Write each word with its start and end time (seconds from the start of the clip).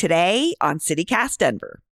Today 0.00 0.54
on 0.62 0.78
CityCast 0.78 1.36
Denver. 1.36 1.82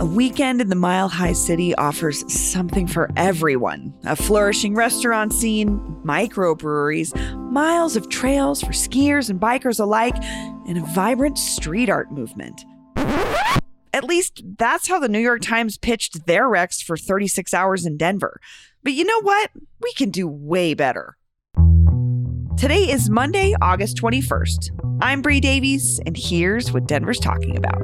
A 0.00 0.06
weekend 0.06 0.62
in 0.62 0.70
the 0.70 0.74
Mile 0.74 1.08
High 1.08 1.34
City 1.34 1.74
offers 1.74 2.24
something 2.32 2.86
for 2.86 3.10
everyone 3.14 3.92
a 4.04 4.16
flourishing 4.16 4.74
restaurant 4.74 5.34
scene, 5.34 5.78
microbreweries, 6.06 7.14
miles 7.50 7.94
of 7.94 8.08
trails 8.08 8.62
for 8.62 8.70
skiers 8.70 9.28
and 9.28 9.38
bikers 9.38 9.78
alike, 9.80 10.16
and 10.66 10.78
a 10.78 10.86
vibrant 10.94 11.36
street 11.36 11.90
art 11.90 12.10
movement. 12.10 12.64
At 13.92 14.04
least 14.04 14.42
that's 14.56 14.88
how 14.88 14.98
the 14.98 15.10
New 15.10 15.18
York 15.18 15.42
Times 15.42 15.76
pitched 15.76 16.24
their 16.24 16.48
Rex 16.48 16.80
for 16.80 16.96
36 16.96 17.52
hours 17.52 17.84
in 17.84 17.98
Denver. 17.98 18.40
But 18.82 18.94
you 18.94 19.04
know 19.04 19.20
what? 19.20 19.50
We 19.82 19.92
can 19.92 20.08
do 20.08 20.26
way 20.26 20.72
better. 20.72 21.18
Today 22.58 22.90
is 22.90 23.08
Monday, 23.08 23.54
August 23.62 23.96
21st. 23.98 24.98
I'm 25.00 25.22
Bree 25.22 25.38
Davies, 25.40 26.00
and 26.06 26.16
here's 26.16 26.72
what 26.72 26.86
Denver's 26.86 27.20
talking 27.20 27.56
about. 27.56 27.80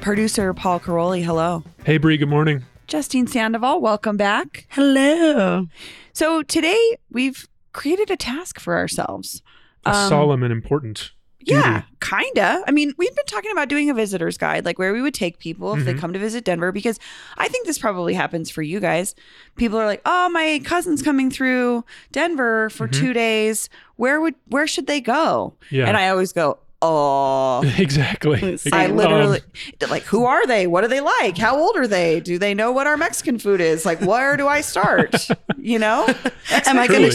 Producer 0.00 0.52
Paul 0.52 0.80
Karolyi, 0.80 1.22
hello. 1.24 1.62
Hey, 1.84 1.96
Bree, 1.96 2.16
good 2.16 2.28
morning. 2.28 2.64
Justine 2.88 3.26
Sandoval, 3.26 3.80
welcome 3.80 4.16
back. 4.16 4.66
Hello. 4.70 5.66
So 6.12 6.42
today 6.42 6.96
we've 7.10 7.48
created 7.72 8.10
a 8.10 8.16
task 8.16 8.58
for 8.58 8.76
ourselves. 8.76 9.42
A 9.86 9.90
Um, 9.94 10.08
solemn 10.08 10.42
and 10.42 10.52
important. 10.52 11.12
Yeah, 11.44 11.82
kinda. 12.00 12.62
I 12.66 12.70
mean, 12.70 12.92
we've 12.98 13.14
been 13.14 13.26
talking 13.26 13.50
about 13.52 13.68
doing 13.68 13.90
a 13.90 13.94
visitor's 13.94 14.36
guide, 14.38 14.64
like 14.64 14.78
where 14.78 14.92
we 14.92 15.02
would 15.02 15.14
take 15.14 15.38
people 15.38 15.74
if 15.74 15.84
they 15.84 15.94
Mhm. 15.94 15.98
come 15.98 16.12
to 16.12 16.18
visit 16.18 16.44
Denver, 16.44 16.72
because 16.72 16.98
I 17.38 17.48
think 17.48 17.66
this 17.66 17.78
probably 17.78 18.14
happens 18.14 18.50
for 18.50 18.62
you 18.62 18.80
guys. 18.80 19.14
People 19.56 19.78
are 19.78 19.86
like, 19.86 20.02
"Oh, 20.06 20.28
my 20.28 20.60
cousin's 20.64 21.02
coming 21.02 21.30
through 21.30 21.84
Denver 22.12 22.70
for 22.70 22.88
Mhm. 22.88 22.92
two 22.92 23.12
days. 23.12 23.68
Where 23.96 24.20
would 24.20 24.34
where 24.48 24.66
should 24.66 24.86
they 24.86 25.00
go?" 25.00 25.54
Yeah. 25.70 25.86
And 25.86 25.96
I 25.96 26.08
always 26.08 26.32
go, 26.32 26.58
"Oh." 26.82 27.62
exactly. 27.78 28.58
I 28.72 28.86
Um, 28.86 28.96
literally 28.96 29.40
like, 29.88 30.02
who 30.04 30.24
are 30.24 30.46
they? 30.46 30.66
What 30.66 30.84
are 30.84 30.88
they 30.88 31.00
like? 31.00 31.38
How 31.38 31.56
old 31.58 31.76
are 31.76 31.86
they? 31.86 32.20
Do 32.20 32.38
they 32.38 32.52
know 32.54 32.72
what 32.72 32.86
our 32.86 32.96
Mexican 32.96 33.38
food 33.38 33.60
is? 33.60 33.86
Like, 33.86 34.00
where 34.00 34.36
do 34.36 34.46
I 34.48 34.60
start? 34.60 35.14
You 35.64 35.78
know, 35.78 36.04
Am 36.50 36.76
I 36.76 36.88
gonna- 36.88 37.06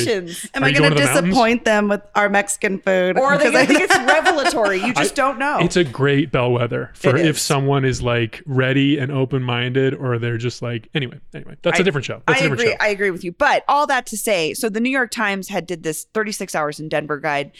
Am 0.54 0.64
I 0.64 0.70
you 0.70 0.78
going 0.80 0.94
going 0.94 0.94
to 0.94 1.02
to 1.02 1.14
the 1.14 1.22
disappoint 1.22 1.66
them 1.66 1.90
with 1.90 2.02
our 2.16 2.30
Mexican 2.30 2.80
food? 2.80 3.18
Or 3.20 3.26
are 3.34 3.38
they 3.38 3.48
I- 3.48 3.52
gonna 3.52 3.66
think 3.66 3.82
it's 3.82 3.98
revelatory? 3.98 4.78
You 4.82 4.94
just 4.94 5.12
I- 5.12 5.16
don't 5.16 5.38
know. 5.38 5.58
it's 5.60 5.76
a 5.76 5.84
great 5.84 6.32
bellwether 6.32 6.92
for 6.94 7.18
if 7.18 7.38
someone 7.38 7.84
is 7.84 8.02
like 8.02 8.42
ready 8.46 8.98
and 9.00 9.12
open 9.12 9.44
minded 9.44 9.96
or 9.96 10.18
they're 10.18 10.38
just 10.38 10.62
like, 10.62 10.88
anyway, 10.94 11.20
anyway, 11.34 11.58
that's 11.62 11.78
a 11.78 11.82
I- 11.82 11.84
different 11.84 12.06
show. 12.06 12.22
That's 12.26 12.40
I 12.42 12.46
a 12.46 12.50
different 12.50 12.62
agree. 12.62 12.72
show. 12.72 12.78
I 12.80 12.88
agree 12.88 13.12
with 13.12 13.26
you. 13.26 13.34
But 13.34 13.66
all 13.68 13.86
that 13.88 14.06
to 14.08 14.18
say, 14.18 14.54
so 14.54 14.70
the 14.70 14.80
New 14.80 14.92
York 14.92 15.12
Times 15.12 15.50
had 15.50 15.66
did 15.68 15.84
this 15.84 16.06
36 16.14 16.56
hours 16.56 16.80
in 16.80 16.88
Denver 16.88 17.20
guide, 17.20 17.52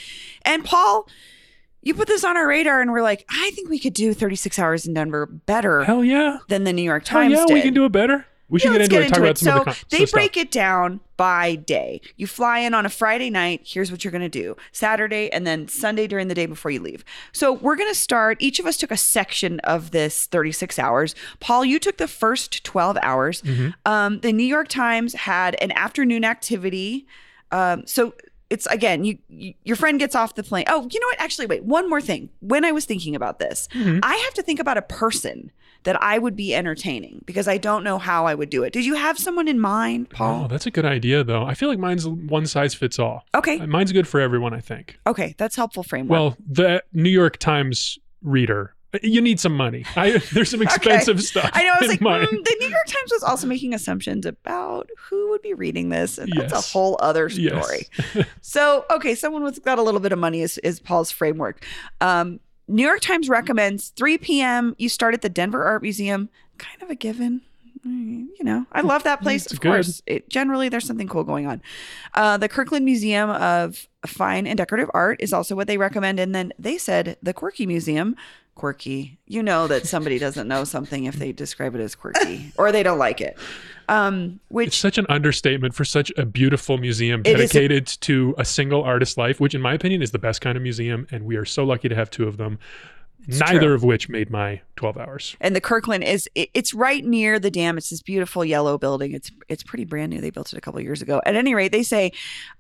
and 0.44 0.64
Paul, 0.64 1.06
you 1.88 1.94
put 1.94 2.08
this 2.08 2.24
on 2.24 2.38
our 2.38 2.48
radar, 2.48 2.82
and 2.82 2.92
we're 2.92 3.02
like, 3.02 3.26
I 3.30 3.52
think 3.52 3.70
we 3.70 3.80
could 3.80 3.94
do 3.94 4.14
36 4.14 4.60
hours 4.60 4.86
in 4.86 4.94
Denver 4.94 5.26
better 5.26 5.84
Hell 5.84 6.04
yeah. 6.04 6.40
than 6.50 6.64
the 6.64 6.74
New 6.74 6.84
York 6.84 7.08
Hell 7.08 7.22
Times 7.22 7.34
yeah, 7.34 7.46
did. 7.46 7.54
we 7.54 7.62
can 7.62 7.74
do 7.74 7.86
it 7.86 7.92
better. 7.92 8.26
We 8.50 8.60
should 8.60 8.72
Yeah, 8.72 8.88
get 8.88 8.92
into 8.94 9.06
it. 9.06 9.10
Talk 9.10 9.18
about 9.20 9.38
some 9.38 9.46
so 9.46 9.60
of 9.60 9.66
the 9.66 9.72
con- 9.72 9.76
they 9.90 10.06
some 10.06 10.18
break 10.18 10.38
it 10.38 10.52
down 10.52 11.02
by 11.18 11.56
day. 11.56 12.00
You 12.16 12.28
fly 12.28 12.60
in 12.60 12.74
on 12.74 12.86
a 12.86 12.90
Friday 12.90 13.30
night. 13.30 13.62
Here's 13.66 13.92
what 13.92 14.06
you're 14.06 14.12
going 14.12 14.22
to 14.22 14.30
do 14.30 14.56
Saturday 14.72 15.30
and 15.34 15.46
then 15.46 15.68
Sunday 15.68 16.08
during 16.08 16.30
the 16.30 16.36
day 16.36 16.46
before 16.46 16.72
you 16.72 16.80
leave. 16.82 17.04
So 17.34 17.52
we're 17.52 17.76
going 17.76 17.90
to 17.92 18.00
start. 18.00 18.38
Each 18.40 18.60
of 18.60 18.66
us 18.66 18.78
took 18.78 18.92
a 18.92 18.98
section 18.98 19.60
of 19.62 19.92
this 19.92 20.28
36 20.28 20.80
hours. 20.80 21.14
Paul, 21.42 21.66
you 21.66 21.78
took 21.78 21.98
the 21.98 22.08
first 22.08 22.64
12 22.64 22.98
hours. 23.02 23.42
Mm-hmm. 23.42 23.70
Um, 23.86 24.20
the 24.22 24.32
New 24.32 24.46
York 24.46 24.70
Times 24.70 25.14
had 25.14 25.56
an 25.62 25.72
afternoon 25.74 26.24
activity. 26.24 27.06
Um, 27.52 27.86
so 27.86 28.14
it's 28.50 28.66
again, 28.68 29.04
you, 29.04 29.18
you 29.28 29.54
your 29.64 29.76
friend 29.76 30.00
gets 30.00 30.16
off 30.16 30.36
the 30.36 30.44
plane. 30.44 30.66
Oh, 30.68 30.88
you 30.92 31.00
know 31.00 31.08
what? 31.08 31.20
Actually, 31.20 31.48
wait. 31.48 31.64
One 31.64 31.90
more 31.90 32.02
thing. 32.02 32.30
When 32.40 32.64
I 32.66 32.72
was 32.72 32.86
thinking 32.86 33.16
about 33.16 33.40
this, 33.40 33.68
Mm-hmm. 33.74 34.00
I 34.04 34.16
have 34.16 34.34
to 34.36 34.42
think 34.44 34.60
about 34.60 34.78
a 34.78 34.82
person 34.82 35.52
that 35.84 36.02
I 36.02 36.18
would 36.18 36.36
be 36.36 36.54
entertaining 36.56 37.22
because 37.26 37.48
I 37.48 37.58
don't 37.58 37.84
know 37.84 37.98
how 37.98 38.26
I 38.26 38.34
would 38.36 38.50
do 38.50 38.64
it. 38.64 38.74
Did 38.74 38.86
you 38.86 38.96
have 38.96 39.18
someone 39.18 39.48
in 39.48 39.60
mind, 39.60 40.10
Paul? 40.10 40.46
Oh, 40.46 40.48
that's 40.48 40.66
a 40.66 40.72
good 40.72 40.86
idea, 40.86 41.24
though. 41.24 41.46
I 41.46 41.54
feel 41.54 41.70
like 41.70 41.80
mine's 41.80 42.08
one 42.08 42.46
size 42.46 42.74
fits 42.74 43.00
all. 43.00 43.24
Okay. 43.36 43.58
Mine's 43.66 43.92
good 43.92 44.08
for 44.08 44.20
everyone, 44.20 44.54
I 44.54 44.60
think. 44.60 45.00
Okay, 45.06 45.36
that's 45.38 45.56
helpful 45.56 45.84
framework. 45.84 46.12
Well, 46.12 46.38
the 46.50 46.84
New 46.94 47.10
York 47.10 47.38
Times 47.38 48.00
reader, 48.22 48.74
you 49.04 49.22
need 49.22 49.40
some 49.40 49.56
money. 49.56 49.86
I, 49.96 50.18
there's 50.34 50.50
some 50.52 50.62
expensive 50.62 51.22
stuff. 51.24 51.50
I 51.54 51.64
know. 51.64 51.74
I 51.76 51.80
was 51.82 51.90
like, 51.90 52.00
mm, 52.00 52.30
the 52.30 52.56
New 52.60 52.68
York 52.68 52.86
Times 52.88 53.12
was 53.12 53.24
also 53.24 53.48
making 53.48 53.74
assumptions 53.74 54.26
about 54.26 54.90
who 54.98 55.30
would 55.30 55.42
be 55.42 55.54
reading 55.54 55.90
this, 55.90 56.18
and 56.18 56.32
that's 56.36 56.54
Yes. 56.54 56.68
a 56.68 56.72
whole 56.72 56.98
other 57.00 57.28
Yes. 57.30 57.66
story. 57.66 58.26
so, 58.42 58.86
okay, 58.92 59.16
someone 59.16 59.44
with 59.44 59.64
got 59.64 59.80
a 59.80 59.82
little 59.84 60.00
bit 60.02 60.12
of 60.12 60.20
money 60.20 60.42
is, 60.42 60.58
is 60.60 60.80
Paul's 60.80 61.12
framework. 61.12 61.66
Um, 62.02 62.40
New 62.68 62.86
York 62.86 63.00
Times 63.02 63.30
recommends 63.30 63.90
3 63.90 64.18
p.m. 64.18 64.76
You 64.78 64.90
start 64.90 65.14
at 65.14 65.22
the 65.22 65.30
Denver 65.30 65.64
Art 65.64 65.82
Museum. 65.82 66.30
Kind 66.58 66.82
of 66.82 66.90
a 66.90 66.96
given. 66.96 67.42
Mm, 67.86 68.28
You 68.38 68.44
know, 68.44 68.66
I 68.74 68.82
love 68.82 69.04
that 69.04 69.22
place. 69.22 69.46
It's 69.46 69.54
of 69.54 69.62
good. 69.62 69.70
course, 69.70 70.02
it, 70.08 70.28
generally 70.30 70.68
there's 70.68 70.86
something 70.86 71.08
cool 71.08 71.24
going 71.24 71.46
on. 71.48 71.62
Uh, 72.14 72.36
the 72.38 72.50
Kirkland 72.50 72.84
Museum 72.84 73.30
of 73.30 73.88
Fine 74.06 74.48
and 74.48 74.58
Decorative 74.58 74.90
Art 74.94 75.22
is 75.22 75.32
also 75.32 75.56
what 75.56 75.68
they 75.68 75.78
recommend, 75.78 76.20
and 76.20 76.34
then 76.36 76.52
they 76.60 76.78
said 76.78 77.18
the 77.22 77.34
Quirky 77.34 77.66
Museum. 77.66 78.16
Quirky, 78.58 79.20
you 79.28 79.44
know 79.44 79.68
that 79.68 79.86
somebody 79.86 80.18
doesn't 80.18 80.48
know 80.48 80.64
something 80.64 81.06
if 81.06 81.16
they 81.16 81.32
describe 81.32 81.76
it 81.76 81.80
as 81.80 81.94
quirky 81.94 82.52
or 82.58 82.72
they 82.72 82.82
don't 82.82 82.98
like 82.98 83.22
it. 83.22 83.38
Um, 83.88 84.40
which 84.50 84.68
It's 84.68 84.78
such 84.78 84.98
an 84.98 85.06
understatement 85.10 85.76
for 85.76 85.86
such 85.86 86.12
a 86.18 86.26
beautiful 86.26 86.78
museum 86.78 87.22
is 87.24 87.34
a- 87.34 87.38
dedicated 87.38 87.86
to 88.02 88.34
a 88.38 88.44
single 88.44 88.84
artist's 88.84 89.16
life, 89.18 89.40
which, 89.40 89.54
in 89.56 89.62
my 89.62 89.74
opinion, 89.74 90.02
is 90.02 90.12
the 90.12 90.20
best 90.20 90.42
kind 90.42 90.58
of 90.58 90.64
museum. 90.64 91.08
And 91.12 91.24
we 91.26 91.36
are 91.36 91.46
so 91.46 91.64
lucky 91.64 91.88
to 91.88 91.96
have 91.96 92.10
two 92.10 92.28
of 92.28 92.38
them, 92.38 92.58
neither 93.28 93.60
true. 93.68 93.74
of 93.74 93.84
which 93.84 94.10
made 94.10 94.30
my 94.30 94.62
12 94.76 94.98
hours. 94.98 95.36
and 95.42 95.56
the 95.56 95.62
Kirkland 95.62 96.04
is 96.04 96.30
it- 96.36 96.50
it's 96.54 96.74
right 96.74 97.04
near 97.04 97.40
the 97.40 97.50
dam. 97.52 97.78
It's 97.78 97.90
this 97.90 98.02
beautiful 98.02 98.46
yellow 98.46 98.78
building. 98.78 99.12
It's 99.14 99.32
it's 99.50 99.64
pretty 99.64 99.86
brand 99.86 100.12
new. 100.12 100.22
They 100.22 100.30
built 100.30 100.54
it 100.54 100.58
a 100.58 100.62
couple 100.62 100.80
years 100.82 101.02
ago. 101.02 101.22
At 101.26 101.36
any 101.36 101.56
rate, 101.56 101.72
they 101.72 101.84
say, 101.84 102.12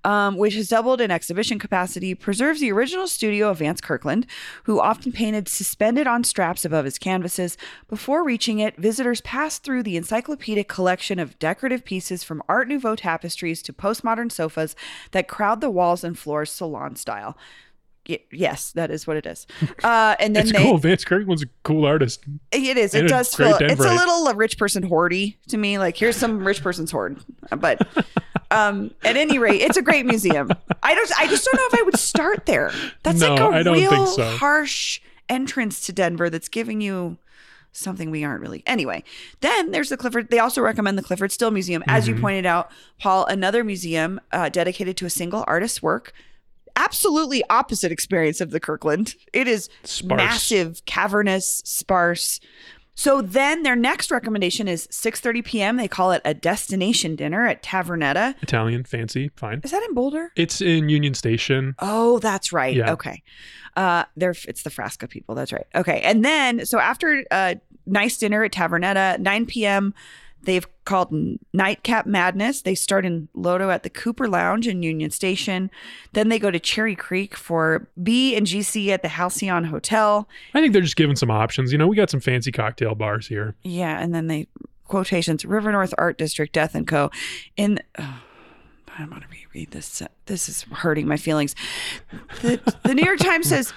um, 0.03 0.35
which 0.37 0.55
has 0.55 0.69
doubled 0.69 0.99
in 1.01 1.11
exhibition 1.11 1.59
capacity, 1.59 2.15
preserves 2.15 2.59
the 2.59 2.71
original 2.71 3.07
studio 3.07 3.49
of 3.49 3.59
Vance 3.59 3.81
Kirkland, 3.81 4.25
who 4.63 4.79
often 4.79 5.11
painted 5.11 5.47
suspended 5.47 6.07
on 6.07 6.23
straps 6.23 6.65
above 6.65 6.85
his 6.85 6.97
canvases. 6.97 7.57
Before 7.89 8.23
reaching 8.23 8.59
it, 8.59 8.77
visitors 8.77 9.21
pass 9.21 9.59
through 9.59 9.83
the 9.83 9.97
encyclopedic 9.97 10.67
collection 10.67 11.19
of 11.19 11.37
decorative 11.39 11.85
pieces 11.85 12.23
from 12.23 12.41
Art 12.49 12.67
Nouveau 12.67 12.95
tapestries 12.95 13.61
to 13.63 13.73
postmodern 13.73 14.31
sofas 14.31 14.75
that 15.11 15.27
crowd 15.27 15.61
the 15.61 15.69
walls 15.69 16.03
and 16.03 16.17
floors 16.17 16.51
salon 16.51 16.95
style. 16.95 17.37
Yes, 18.31 18.71
that 18.71 18.89
is 18.91 19.05
what 19.05 19.17
it 19.17 19.25
is. 19.25 19.45
Uh, 19.83 20.15
and 20.19 20.35
then 20.35 20.43
It's 20.43 20.51
they, 20.51 20.63
cool. 20.63 20.77
Vance 20.77 21.03
Kirkland's 21.05 21.43
a 21.43 21.47
cool 21.63 21.85
artist. 21.85 22.23
it 22.51 22.77
is. 22.77 22.93
It 22.95 22.99
And 22.99 23.07
a 23.07 23.09
does 23.09 23.33
feel. 23.35 23.57
It's 23.59 23.79
a 23.79 23.93
little 23.93 24.27
uh, 24.27 24.33
rich 24.33 24.57
person 24.57 24.87
hoardy 24.89 25.35
to 25.49 25.57
me. 25.57 25.77
Like 25.77 25.97
here's 25.97 26.15
some 26.15 26.43
rich 26.45 26.61
person's 26.63 26.91
hoard, 26.91 27.19
but 27.57 27.85
um, 28.51 28.91
at 29.03 29.17
any 29.17 29.39
rate, 29.39 29.61
it's 29.61 29.77
a 29.77 29.81
great 29.81 30.05
museum. 30.05 30.49
I 30.83 30.95
don't. 30.95 31.11
I 31.19 31.27
just 31.27 31.45
don't 31.45 31.55
know 31.55 31.67
if 31.77 31.79
I 31.81 31.83
would 31.83 31.97
start 31.99 32.45
there. 32.45 32.71
That's 33.03 33.19
No, 33.19 33.35
like 33.35 33.65
a 33.65 33.71
real 33.71 34.05
so. 34.07 34.23
harsh 34.37 35.01
entrance 35.29 35.85
to 35.87 35.91
Denver. 35.93 36.29
That's 36.29 36.47
giving 36.49 36.79
you 36.81 37.17
something 37.73 38.09
we 38.09 38.23
aren't 38.23 38.41
really. 38.41 38.63
Anyway, 38.65 39.03
then 39.41 39.71
there's 39.71 39.89
the 39.89 39.97
Clifford. 39.97 40.29
They 40.29 40.39
also 40.39 40.61
recommend 40.61 40.97
the 40.97 41.03
Clifford 41.03 41.31
Still 41.31 41.51
Museum, 41.51 41.83
as 41.87 42.05
Mm-hmm. 42.05 42.15
you 42.15 42.21
pointed 42.21 42.45
out, 42.45 42.71
Paul. 42.99 43.25
Another 43.25 43.63
museum 43.63 44.19
uh, 44.31 44.49
dedicated 44.49 44.95
to 44.97 45.05
a 45.05 45.09
single 45.09 45.43
artist's 45.47 45.81
work. 45.83 46.13
Absolutely 46.77 47.43
opposite 47.49 47.91
experience 47.91 48.39
of 48.39 48.51
the 48.51 48.59
Kirkland. 48.59 49.15
It 49.33 49.47
is 49.47 49.69
Sparse. 49.83 50.17
massive, 50.17 50.85
cavernous, 50.85 51.61
sparse. 51.65 52.39
So 52.93 53.21
then 53.21 53.61
their 53.63 53.75
next 53.75 54.09
recommendation 54.09 54.67
is 54.67 54.87
6:30 54.87 55.45
p.m. 55.45 55.77
They 55.77 55.87
call 55.87 56.11
it 56.11 56.21
a 56.25 56.33
destination 56.33 57.15
dinner 57.15 57.45
at 57.45 57.61
Tavernetta. 57.61 58.35
Italian, 58.41 58.83
fancy, 58.83 59.29
fine. 59.35 59.61
Is 59.63 59.69
that 59.71 59.83
in 59.83 59.93
Boulder? 59.93 60.31
It's 60.35 60.61
in 60.61 60.89
Union 60.89 61.13
Station. 61.13 61.75
Oh, 61.79 62.17
that's 62.19 62.51
right. 62.51 62.75
Yeah. 62.75 62.91
Okay. 62.93 63.21
Uh 63.75 64.05
they're 64.15 64.35
it's 64.47 64.63
the 64.63 64.71
Frasca 64.71 65.07
people. 65.09 65.35
That's 65.35 65.53
right. 65.53 65.67
Okay. 65.75 65.99
And 66.01 66.25
then 66.25 66.65
so 66.65 66.79
after 66.79 67.23
a 67.31 67.59
nice 67.85 68.17
dinner 68.17 68.43
at 68.43 68.51
Tavernetta, 68.51 69.19
9 69.19 69.45
p.m. 69.45 69.93
They've 70.47 70.65
called 70.85 71.09
Nightcap 71.53 72.05
Madness. 72.05 72.61
They 72.61 72.73
start 72.73 73.05
in 73.05 73.27
Lodo 73.35 73.69
at 73.69 73.83
the 73.83 73.89
Cooper 73.89 74.29
Lounge 74.29 74.65
in 74.65 74.81
Union 74.81 75.11
Station. 75.11 75.69
Then 76.13 76.29
they 76.29 76.39
go 76.39 76.49
to 76.49 76.57
Cherry 76.57 76.95
Creek 76.95 77.35
for 77.35 77.89
B 78.01 78.33
and 78.33 78.47
GC 78.47 78.87
at 78.87 79.01
the 79.01 79.09
Halcyon 79.09 79.65
Hotel. 79.65 80.29
I 80.53 80.61
think 80.61 80.71
they're 80.71 80.81
just 80.81 80.95
giving 80.95 81.17
some 81.17 81.29
options. 81.29 81.73
You 81.73 81.77
know, 81.77 81.85
we 81.85 81.97
got 81.97 82.09
some 82.09 82.21
fancy 82.21 82.53
cocktail 82.53 82.95
bars 82.95 83.27
here. 83.27 83.55
Yeah, 83.63 83.99
and 83.99 84.15
then 84.15 84.27
they 84.27 84.47
quotations 84.85 85.43
River 85.43 85.73
North 85.73 85.93
Art 85.97 86.17
District 86.17 86.53
Death 86.53 86.75
and 86.75 86.87
Co. 86.87 87.11
In 87.57 87.81
oh, 87.99 88.21
I'm 88.97 89.09
going 89.09 89.23
to 89.23 89.27
reread 89.27 89.71
this. 89.71 90.01
This 90.27 90.47
is 90.47 90.61
hurting 90.61 91.09
my 91.09 91.17
feelings. 91.17 91.55
The, 92.41 92.61
the 92.85 92.95
New 92.95 93.03
York 93.03 93.19
Times 93.19 93.49
says 93.49 93.73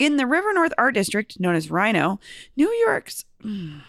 in 0.00 0.16
the 0.16 0.26
River 0.26 0.52
North 0.52 0.72
Art 0.76 0.94
District, 0.94 1.38
known 1.38 1.54
as 1.54 1.68
RiNo, 1.68 2.18
New 2.56 2.70
York's. 2.70 3.24
mm, 3.44 3.82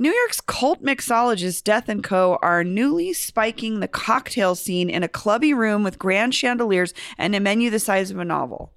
New 0.00 0.12
York's 0.12 0.40
cult 0.40 0.82
mixologist 0.82 1.64
Death 1.64 1.88
and 1.88 2.04
Co. 2.04 2.38
are 2.40 2.62
newly 2.62 3.12
spiking 3.12 3.80
the 3.80 3.88
cocktail 3.88 4.54
scene 4.54 4.88
in 4.88 5.02
a 5.02 5.08
clubby 5.08 5.52
room 5.52 5.82
with 5.82 5.98
grand 5.98 6.34
chandeliers 6.34 6.94
and 7.18 7.34
a 7.34 7.40
menu 7.40 7.68
the 7.68 7.80
size 7.80 8.10
of 8.12 8.18
a 8.18 8.24
novel. 8.24 8.72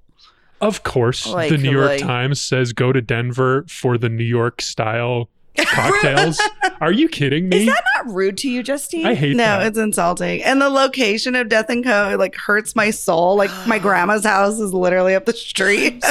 Of 0.60 0.82
course, 0.84 1.28
Like- 1.28 1.50
the 1.52 1.58
New 1.58 1.72
York 1.72 1.88
like- 1.90 2.00
Times 2.02 2.42
says 2.42 2.74
go 2.74 2.92
to 2.92 3.02
Denver 3.02 3.66
for 3.68 3.98
the 4.00 4.10
New 4.10 4.24
York 4.24 4.62
style 4.62 5.30
cocktails. 5.58 6.40
Are 6.82 6.92
you 6.92 7.08
kidding 7.10 7.50
me? 7.50 7.62
Is 7.62 7.66
that 7.68 7.84
not 7.98 8.14
rude 8.16 8.38
to 8.40 8.50
you, 8.50 8.64
Justine? 8.64 9.06
I 9.06 9.14
hate 9.14 9.36
No, 9.36 9.44
that. 9.44 9.68
it's 9.68 9.78
insulting. 9.78 10.42
And 10.44 10.60
the 10.62 10.70
location 10.70 11.36
of 11.36 11.50
Death 11.50 11.70
and 11.70 11.84
Co. 11.84 12.16
like 12.18 12.36
hurts 12.36 12.76
my 12.76 12.90
soul. 12.90 13.36
Like 13.36 13.52
my 13.68 13.78
grandma's 13.80 14.24
house 14.26 14.60
is 14.60 14.74
literally 14.74 15.14
up 15.14 15.26
the 15.26 15.34
street. 15.34 16.04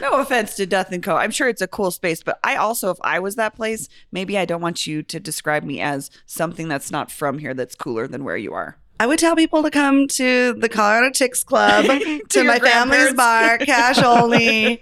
No 0.00 0.20
offense 0.20 0.54
to 0.56 0.66
Death 0.66 0.92
and 0.92 1.02
Co. 1.02 1.16
I'm 1.16 1.30
sure 1.30 1.48
it's 1.48 1.62
a 1.62 1.66
cool 1.66 1.90
space, 1.90 2.22
but 2.22 2.38
I 2.44 2.56
also, 2.56 2.90
if 2.90 2.98
I 3.02 3.18
was 3.18 3.36
that 3.36 3.56
place, 3.56 3.88
maybe 4.12 4.38
I 4.38 4.44
don't 4.44 4.60
want 4.60 4.86
you 4.86 5.02
to 5.02 5.20
describe 5.20 5.64
me 5.64 5.80
as 5.80 6.10
something 6.26 6.68
that's 6.68 6.90
not 6.90 7.10
from 7.10 7.38
here 7.38 7.54
that's 7.54 7.74
cooler 7.74 8.06
than 8.06 8.24
where 8.24 8.36
you 8.36 8.52
are. 8.52 8.78
I 9.04 9.06
would 9.06 9.18
tell 9.18 9.36
people 9.36 9.62
to 9.62 9.70
come 9.70 10.08
to 10.08 10.54
the 10.54 10.66
Colorado 10.66 11.10
Tick 11.12 11.34
Club, 11.44 11.84
to, 12.30 12.38
your 12.38 12.44
my 12.46 12.58
family's 12.58 13.12
bar, 13.12 13.58
cash 13.58 13.98
only. 14.02 14.80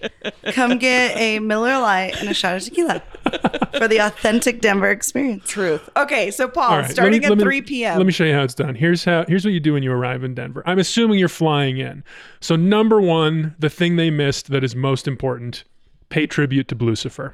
come 0.52 0.78
get 0.78 1.16
a 1.16 1.40
Miller 1.40 1.80
Lite 1.80 2.20
and 2.20 2.28
a 2.28 2.34
shot 2.34 2.54
of 2.54 2.62
tequila 2.62 3.02
for 3.76 3.88
the 3.88 3.98
authentic 3.98 4.60
Denver 4.60 4.90
experience. 4.92 5.42
Truth. 5.48 5.90
Okay, 5.96 6.30
so 6.30 6.46
Paul, 6.46 6.62
All 6.62 6.70
right, 6.76 6.82
let 6.82 6.90
starting 6.92 7.20
me- 7.20 7.26
at 7.26 7.36
me- 7.36 7.42
3 7.42 7.62
p.m. 7.62 7.96
Let 7.98 8.06
me 8.06 8.12
show 8.12 8.22
you 8.22 8.32
how 8.34 8.44
it's 8.44 8.54
done. 8.54 8.76
Here's 8.76 9.04
how. 9.04 9.24
Here's 9.26 9.44
what 9.44 9.54
you 9.54 9.58
do 9.58 9.72
when 9.72 9.82
you 9.82 9.90
arrive 9.90 10.22
in 10.22 10.34
Denver. 10.34 10.62
I'm 10.66 10.78
assuming 10.78 11.18
you're 11.18 11.28
flying 11.28 11.78
in. 11.78 12.04
So 12.40 12.54
number 12.54 13.00
one, 13.00 13.56
the 13.58 13.68
thing 13.70 13.96
they 13.96 14.10
missed 14.10 14.50
that 14.52 14.62
is 14.62 14.76
most 14.76 15.08
important: 15.08 15.64
pay 16.10 16.28
tribute 16.28 16.68
to 16.68 16.76
Blucifer. 16.76 17.32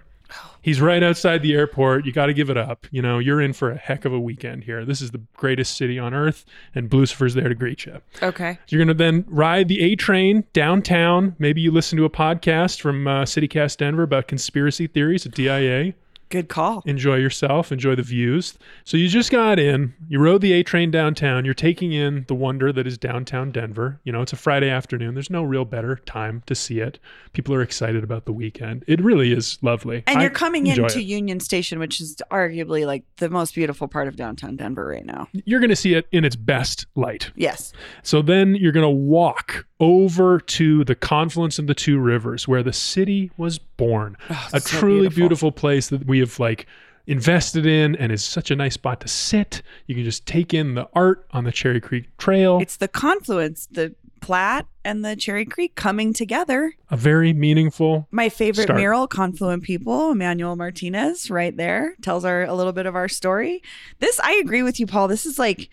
He's 0.61 0.81
right 0.81 1.03
outside 1.03 1.43
the 1.43 1.55
airport. 1.55 2.05
You 2.05 2.13
got 2.13 2.27
to 2.27 2.35
give 2.35 2.51
it 2.51 2.57
up. 2.57 2.87
You 2.91 3.01
know, 3.01 3.19
you're 3.19 3.41
in 3.41 3.53
for 3.53 3.71
a 3.71 3.77
heck 3.77 4.05
of 4.05 4.13
a 4.13 4.21
weekend 4.21 4.65
here. 4.65 4.85
This 4.85 5.01
is 5.01 5.13
the 5.13 5.21
greatest 5.37 5.77
city 5.77 5.99
on 5.99 6.13
earth, 6.13 6.45
and 6.75 6.91
Blucifer's 6.91 7.35
there 7.35 7.49
to 7.49 7.55
greet 7.55 7.87
you. 7.87 8.01
okay. 8.23 8.59
You're 8.69 8.79
going 8.79 8.89
to 8.89 8.95
then 8.95 9.25
ride 9.29 9.69
the 9.69 9.81
A 9.81 9.97
train 9.97 10.45
downtown. 10.53 11.37
Maybe 11.39 11.61
you 11.61 11.71
listen 11.71 11.97
to 11.99 12.05
a 12.05 12.11
podcast 12.11 12.81
from 12.81 13.07
uh, 13.07 13.23
CityCast 13.25 13.79
Denver 13.79 14.03
about 14.03 14.29
conspiracy 14.29 14.87
theories 14.87 15.25
at 15.25 15.33
DIA 15.33 15.95
Good 16.29 16.49
call. 16.49 16.83
enjoy 16.87 17.17
yourself, 17.17 17.73
enjoy 17.73 17.95
the 17.95 18.03
views. 18.03 18.59
So 18.85 18.97
you 18.97 19.09
just 19.09 19.31
got 19.31 19.59
in, 19.59 19.95
you 20.09 20.19
rode 20.21 20.41
the 20.41 20.53
A 20.53 20.63
train 20.63 20.91
downtown, 20.91 21.45
you're 21.45 21.55
taking 21.55 21.93
in 21.93 22.25
the 22.29 22.35
wonder 22.35 22.73
that 22.73 22.87
is 22.87 22.99
downtown 22.99 23.51
Denver. 23.51 24.01
You 24.05 24.13
know, 24.13 24.23
it's 24.23 24.33
a 24.33 24.37
Friday 24.37 24.69
afternoon. 24.69 25.15
There's 25.15 25.31
no 25.31 25.43
real 25.43 25.65
better 25.65 25.97
time 25.97 26.43
to 26.47 26.55
see 26.55 26.81
it. 26.81 26.99
People 27.33 27.55
are 27.55 27.63
excited 27.63 28.05
about 28.05 28.27
the 28.27 28.33
weekend. 28.33 28.85
It 28.87 29.01
really 29.01 29.33
is 29.33 29.59
lovely. 29.63 30.05
And 30.07 30.19
I 30.19 30.23
you're 30.23 30.31
coming 30.31 30.67
into 30.67 30.85
it. 30.85 30.97
Union 30.97 31.41
Station, 31.41 31.79
which 31.79 32.01
is 32.01 32.17
arguably 32.31 32.87
like 32.87 33.05
the 33.17 33.31
most 33.31 33.55
beautiful 33.55 33.89
part 33.89 34.09
of 34.09 34.17
downtown 34.17 34.57
Denver 34.57 34.87
right 34.87 35.07
now. 35.07 35.29
You're 35.33 35.61
going 35.61 35.71
to 35.71 35.77
see 35.77 35.95
it 35.95 36.07
in 36.13 36.25
its 36.25 36.37
best 36.37 36.87
light. 36.95 37.31
Yes. 37.37 37.73
So 38.03 38.23
then 38.23 38.55
you're 38.55 38.73
going 38.73 38.85
to 38.85 38.91
walk 38.91 39.67
over 39.81 40.41
to 40.41 40.85
the 40.85 40.95
confluence 40.95 41.59
of 41.59 41.67
the 41.69 41.75
two 41.75 41.99
rivers 41.99 42.49
where 42.49 42.63
the 42.63 42.73
city 42.73 43.31
was 43.37 43.59
born. 43.59 44.17
Oh, 44.29 44.49
a 44.53 44.61
so 44.61 44.79
truly 44.79 45.01
beautiful. 45.09 45.17
beautiful. 45.17 45.53
place 45.53 45.89
that 45.89 46.07
we 46.07 46.18
have 46.21 46.39
like 46.39 46.67
invested 47.07 47.65
in 47.67 47.97
and 47.97 48.13
is 48.13 48.23
such 48.23 48.51
a 48.51 48.57
nice 48.57 48.75
spot 48.75 49.01
to 49.01 49.09
sit. 49.09 49.63
You 49.87 49.95
can 49.95 50.05
just 50.05 50.27
take 50.27 50.53
in 50.53 50.75
the 50.75 50.89
art 50.93 51.27
on 51.31 51.45
the 51.45 51.53
Cherry 51.53 51.81
Creek 51.81 52.15
Trail. 52.19 52.59
It's 52.61 52.77
the 52.77 52.89
confluence, 52.89 53.67
the 53.71 53.95
Platte 54.21 54.67
and 54.85 55.05
the 55.05 55.17
Cherry 55.17 55.45
Creek 55.45 55.75
coming 55.75 56.13
together. 56.13 56.75
a 56.91 56.97
very 56.97 57.33
meaningful. 57.33 58.07
My 58.11 58.29
favorite 58.29 58.65
Start. 58.65 58.79
mural, 58.79 59.07
Confluent 59.07 59.63
People, 59.63 60.13
Emanuel 60.13 60.57
Martinez, 60.57 61.31
right 61.31 61.57
there, 61.57 61.95
tells 62.03 62.25
our 62.25 62.45
a 62.45 62.55
little 62.55 62.73
bit 62.73 62.87
of 62.87 62.95
our 62.95 63.09
story. 63.09 63.63
This, 64.01 64.21
I 64.21 64.35
agree 64.35 64.63
with 64.63 64.79
you, 64.81 64.87
Paul. 64.87 65.09
This 65.09 65.25
is 65.25 65.39
like, 65.39 65.71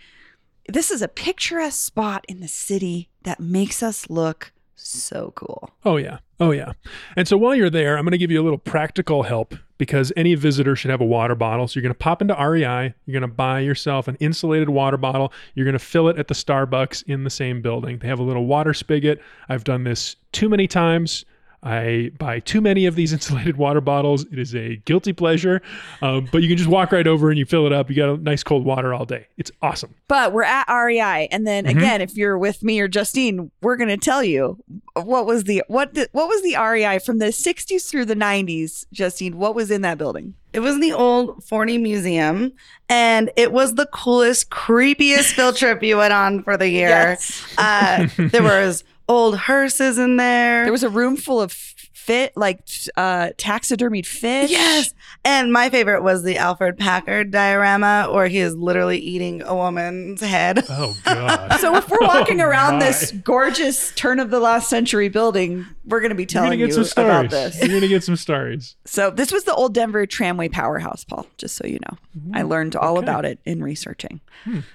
this 0.70 0.92
is 0.92 1.02
a 1.02 1.08
picturesque 1.08 1.84
spot 1.84 2.24
in 2.28 2.40
the 2.40 2.48
city 2.48 3.10
that 3.24 3.40
makes 3.40 3.84
us 3.84 4.10
look 4.10 4.52
so 4.76 5.34
cool. 5.36 5.72
Oh 5.84 5.98
yeah. 5.98 6.20
Oh 6.40 6.52
yeah. 6.52 6.74
And 7.16 7.28
so 7.28 7.38
while 7.38 7.56
you're 7.56 7.70
there, 7.70 7.98
I'm 7.98 8.04
going 8.04 8.12
to 8.12 8.18
give 8.18 8.32
you 8.32 8.42
a 8.42 8.44
little 8.44 8.58
practical 8.58 9.24
help 9.24 9.56
because 9.78 10.12
any 10.16 10.36
visitor 10.36 10.76
should 10.76 10.92
have 10.92 11.02
a 11.02 11.06
water 11.06 11.36
bottle. 11.36 11.68
So 11.68 11.78
you're 11.78 11.84
going 11.84 11.94
to 11.94 12.00
pop 12.00 12.22
into 12.22 12.34
REI, 12.34 12.94
you're 13.06 13.20
going 13.20 13.22
to 13.22 13.28
buy 13.28 13.60
yourself 13.60 14.08
an 14.08 14.16
insulated 14.20 14.70
water 14.70 14.98
bottle. 14.98 15.34
You're 15.54 15.66
going 15.66 15.74
to 15.74 15.80
fill 15.80 16.08
it 16.08 16.18
at 16.18 16.28
the 16.28 16.34
Starbucks 16.34 17.04
in 17.08 17.24
the 17.24 17.30
same 17.30 17.62
building. 17.62 18.00
They 18.00 18.08
have 18.08 18.20
a 18.20 18.24
little 18.24 18.46
water 18.46 18.74
spigot. 18.74 19.22
I've 19.50 19.64
done 19.64 19.84
this 19.84 20.16
too 20.32 20.50
many 20.50 20.68
times. 20.68 21.26
I 21.64 22.12
buy 22.18 22.40
too 22.40 22.62
many 22.62 22.86
of 22.86 22.96
these 22.96 23.12
insulated 23.14 23.58
water 23.58 23.82
bottles. 23.82 24.24
It 24.32 24.38
is 24.40 24.54
a 24.56 24.76
guilty 24.86 25.14
pleasure, 25.14 25.62
um, 26.02 26.28
but 26.32 26.42
you 26.44 26.48
can 26.48 26.58
just 26.58 26.70
walk 26.70 26.92
right 26.92 27.08
over 27.08 27.30
and 27.30 27.38
you 27.40 27.46
fill 27.46 27.66
it 27.66 27.74
up. 27.74 27.90
You 27.90 27.96
got 27.96 28.10
a 28.10 28.18
nice 28.18 28.44
cold 28.44 28.66
water 28.66 28.94
all 28.94 29.06
day. 29.06 29.28
It's 29.38 29.52
awesome. 29.62 29.96
But 30.08 30.34
we're 30.34 30.44
at 30.44 30.68
REI, 30.70 31.28
and 31.32 31.48
then 31.48 31.66
Mhm. 31.66 31.72
again, 31.72 32.02
if 32.02 32.16
you're 32.16 32.38
with 32.38 32.64
me 32.64 32.80
or 32.80 32.88
Justine, 32.88 33.52
we're 33.62 33.78
going 33.78 33.90
to 33.90 33.98
tell 33.98 34.24
you 34.24 34.58
what 34.94 35.26
was 35.26 35.44
the 35.46 35.64
what 35.68 35.94
the, 35.94 36.08
what 36.12 36.28
was 36.28 36.42
the 36.44 36.56
REI 36.56 37.00
from 37.00 37.18
the 37.18 37.32
60s 37.32 37.90
through 37.90 38.06
the 38.06 38.16
90s. 38.16 38.86
Justine, 38.94 39.38
what 39.38 39.56
was 39.56 39.72
in 39.72 39.82
that 39.82 39.98
building? 39.98 40.36
It 40.54 40.60
was 40.62 40.76
in 40.76 40.80
the 40.82 40.94
old 40.94 41.44
Forney 41.44 41.78
Museum, 41.78 42.54
and 42.88 43.30
it 43.36 43.52
was 43.52 43.76
the 43.76 43.88
coolest, 43.88 44.50
creepiest 44.52 45.34
field 45.34 45.58
trip 45.58 45.84
you 45.84 45.98
went 45.98 46.14
on 46.14 46.44
for 46.44 46.56
the 46.56 46.70
year. 46.70 47.18
Uh, 47.58 48.08
there 48.18 48.44
was 48.44 48.84
old 49.08 49.38
hearses 49.38 49.98
in 49.98 50.18
there. 50.18 50.64
There 50.64 50.72
was 50.72 50.84
a 50.84 50.90
room 50.90 51.16
full 51.18 51.42
of 51.42 51.52
fit, 51.52 52.32
like 52.38 52.60
uh, 52.98 53.30
taxidermied 53.38 54.06
fish. 54.06 54.52
yes, 54.52 54.94
and 55.24 55.52
my 55.52 55.70
favorite 55.72 56.04
was 56.04 56.22
the 56.24 56.38
Alfred 56.38 56.78
Packard 56.78 57.32
diorama, 57.32 58.10
where 58.12 58.28
he 58.28 58.38
is 58.38 58.56
literally 58.56 59.00
eating 59.00 59.42
a 59.42 59.56
woman's 59.56 60.22
head. 60.22 60.64
Oh 60.70 60.96
God. 61.04 61.54
So 61.60 61.76
if 61.76 61.90
we're 61.90 61.98
walking 62.02 62.42
Oh, 62.42 62.46
around 62.46 62.74
my. 62.80 62.86
this 62.86 63.12
gorgeous 63.12 63.92
turn 63.96 64.20
of 64.20 64.30
the 64.30 64.40
last 64.40 64.70
century 64.70 65.10
building, 65.10 65.66
we're 65.86 66.00
going 66.00 66.10
to 66.10 66.16
be 66.16 66.24
You're 66.24 66.28
telling 66.28 66.50
gonna 66.50 66.58
get 66.58 66.68
you 66.68 66.74
some 66.74 66.84
stories. 66.84 67.10
about 67.10 67.30
this. 67.32 67.60
You're 67.60 67.70
gonna 67.70 67.88
get 67.88 68.04
some 68.04 68.16
stories. 68.18 68.76
So 68.86 69.10
this 69.10 69.32
was 69.32 69.46
the 69.46 69.54
old 69.54 69.74
Denver 69.74 70.06
tramway 70.06 70.48
powerhouse, 70.48 71.04
Paul. 71.04 71.26
Just 71.38 71.56
so 71.56 71.66
you 71.66 71.80
know, 71.90 71.98
I 72.34 72.44
learned 72.44 72.76
all 72.76 72.98
okay. 72.98 73.06
about 73.06 73.26
it 73.26 73.40
in 73.46 73.64
researching. 73.64 74.22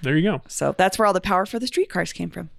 There 0.03 0.17
you 0.17 0.23
go. 0.29 0.43
So 0.49 0.75
that's 0.77 0.99
where 0.99 1.07
all 1.07 1.13
the 1.13 1.21
power 1.21 1.47
for 1.47 1.59
the 1.61 1.67
streetcars 1.69 2.13
came 2.13 2.29
from. 2.31 2.51